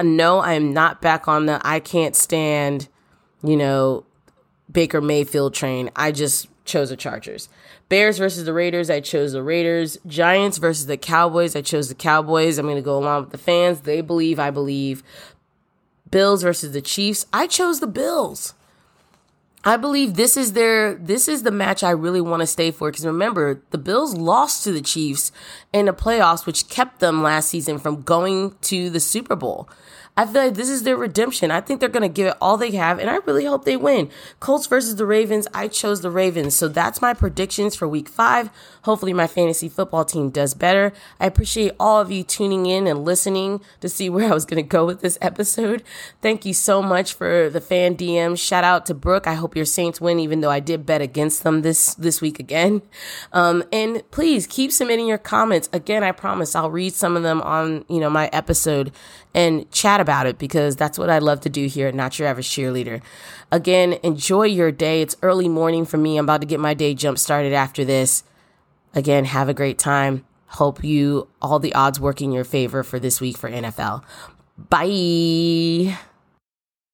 No, 0.00 0.38
I 0.38 0.52
am 0.52 0.72
not 0.72 1.00
back 1.00 1.26
on 1.26 1.46
the 1.46 1.60
I 1.64 1.80
can't 1.80 2.14
stand, 2.14 2.88
you 3.42 3.56
know, 3.56 4.04
Baker 4.70 5.00
Mayfield 5.00 5.54
train. 5.54 5.90
I 5.96 6.12
just 6.12 6.48
chose 6.64 6.90
the 6.90 6.96
Chargers. 6.96 7.48
Bears 7.88 8.18
versus 8.18 8.44
the 8.44 8.52
Raiders. 8.52 8.90
I 8.90 9.00
chose 9.00 9.32
the 9.32 9.42
Raiders. 9.42 9.98
Giants 10.06 10.58
versus 10.58 10.86
the 10.86 10.96
Cowboys. 10.96 11.54
I 11.54 11.62
chose 11.62 11.88
the 11.88 11.94
Cowboys. 11.94 12.58
I'm 12.58 12.66
going 12.66 12.76
to 12.76 12.82
go 12.82 12.98
along 12.98 13.22
with 13.22 13.32
the 13.32 13.38
fans. 13.38 13.82
They 13.82 14.00
believe, 14.00 14.38
I 14.38 14.50
believe. 14.50 15.02
Bills 16.10 16.42
versus 16.42 16.72
the 16.72 16.82
Chiefs. 16.82 17.26
I 17.32 17.46
chose 17.46 17.80
the 17.80 17.86
Bills. 17.86 18.54
I 19.64 19.76
believe 19.76 20.14
this 20.14 20.36
is 20.36 20.52
their 20.52 20.94
this 20.94 21.26
is 21.26 21.42
the 21.42 21.50
match 21.50 21.82
I 21.82 21.90
really 21.90 22.20
want 22.20 22.40
to 22.40 22.46
stay 22.46 22.70
for 22.70 22.88
because 22.88 23.04
remember 23.04 23.62
the 23.70 23.78
Bills 23.78 24.14
lost 24.14 24.62
to 24.62 24.70
the 24.70 24.80
Chiefs 24.80 25.32
in 25.72 25.86
the 25.86 25.92
playoffs 25.92 26.46
which 26.46 26.68
kept 26.68 27.00
them 27.00 27.20
last 27.20 27.48
season 27.48 27.78
from 27.80 28.02
going 28.02 28.54
to 28.62 28.90
the 28.90 29.00
Super 29.00 29.34
Bowl. 29.34 29.68
I 30.16 30.24
feel 30.24 30.44
like 30.44 30.54
this 30.54 30.70
is 30.70 30.84
their 30.84 30.96
redemption. 30.96 31.50
I 31.50 31.60
think 31.60 31.78
they're 31.78 31.90
going 31.90 32.02
to 32.02 32.08
give 32.08 32.28
it 32.28 32.36
all 32.40 32.56
they 32.56 32.70
have, 32.70 32.98
and 32.98 33.10
I 33.10 33.16
really 33.26 33.44
hope 33.44 33.66
they 33.66 33.76
win. 33.76 34.08
Colts 34.40 34.66
versus 34.66 34.96
the 34.96 35.04
Ravens. 35.04 35.46
I 35.52 35.68
chose 35.68 36.00
the 36.00 36.10
Ravens. 36.10 36.54
So 36.54 36.68
that's 36.68 37.02
my 37.02 37.12
predictions 37.12 37.76
for 37.76 37.86
week 37.86 38.08
five. 38.08 38.48
Hopefully, 38.82 39.12
my 39.12 39.26
fantasy 39.26 39.68
football 39.68 40.06
team 40.06 40.30
does 40.30 40.54
better. 40.54 40.94
I 41.20 41.26
appreciate 41.26 41.72
all 41.78 42.00
of 42.00 42.10
you 42.10 42.22
tuning 42.22 42.64
in 42.64 42.86
and 42.86 43.04
listening 43.04 43.60
to 43.80 43.90
see 43.90 44.08
where 44.08 44.30
I 44.30 44.34
was 44.34 44.46
going 44.46 44.62
to 44.62 44.68
go 44.68 44.86
with 44.86 45.02
this 45.02 45.18
episode. 45.20 45.82
Thank 46.22 46.46
you 46.46 46.54
so 46.54 46.82
much 46.82 47.12
for 47.12 47.50
the 47.50 47.60
fan 47.60 47.94
DM. 47.94 48.38
Shout 48.38 48.64
out 48.64 48.86
to 48.86 48.94
Brooke. 48.94 49.26
I 49.26 49.34
hope 49.34 49.54
your 49.54 49.66
Saints 49.66 50.00
win, 50.00 50.18
even 50.18 50.40
though 50.40 50.50
I 50.50 50.60
did 50.60 50.86
bet 50.86 51.02
against 51.02 51.42
them 51.42 51.60
this, 51.60 51.94
this 51.94 52.22
week 52.22 52.40
again. 52.40 52.80
Um, 53.34 53.64
and 53.70 54.02
please 54.10 54.46
keep 54.46 54.72
submitting 54.72 55.08
your 55.08 55.18
comments. 55.18 55.68
Again, 55.74 56.02
I 56.02 56.12
promise 56.12 56.54
I'll 56.54 56.70
read 56.70 56.94
some 56.94 57.16
of 57.16 57.22
them 57.22 57.42
on, 57.42 57.84
you 57.88 58.00
know, 58.00 58.08
my 58.08 58.30
episode 58.32 58.92
and 59.36 59.70
chat 59.70 60.00
about 60.06 60.26
it 60.26 60.38
because 60.38 60.76
that's 60.76 60.98
what 60.98 61.10
I 61.10 61.18
love 61.18 61.40
to 61.40 61.48
do 61.48 61.66
here 61.66 61.88
at 61.88 61.94
Not 61.94 62.18
Your 62.18 62.28
Average 62.28 62.48
Cheerleader. 62.48 63.02
Again, 63.50 63.94
enjoy 64.02 64.44
your 64.44 64.70
day. 64.70 65.02
It's 65.02 65.16
early 65.22 65.48
morning 65.48 65.84
for 65.84 65.96
me. 65.96 66.16
I'm 66.16 66.26
about 66.26 66.40
to 66.42 66.46
get 66.46 66.60
my 66.60 66.74
day 66.74 66.94
jump 66.94 67.18
started 67.18 67.52
after 67.52 67.84
this. 67.84 68.22
Again, 68.94 69.24
have 69.24 69.48
a 69.48 69.54
great 69.54 69.78
time. 69.78 70.24
Hope 70.46 70.84
you 70.84 71.28
all 71.42 71.58
the 71.58 71.74
odds 71.74 71.98
work 71.98 72.22
in 72.22 72.30
your 72.30 72.44
favor 72.44 72.82
for 72.82 73.00
this 73.00 73.20
week 73.20 73.36
for 73.36 73.50
NFL. 73.50 74.04
Bye. 74.56 75.98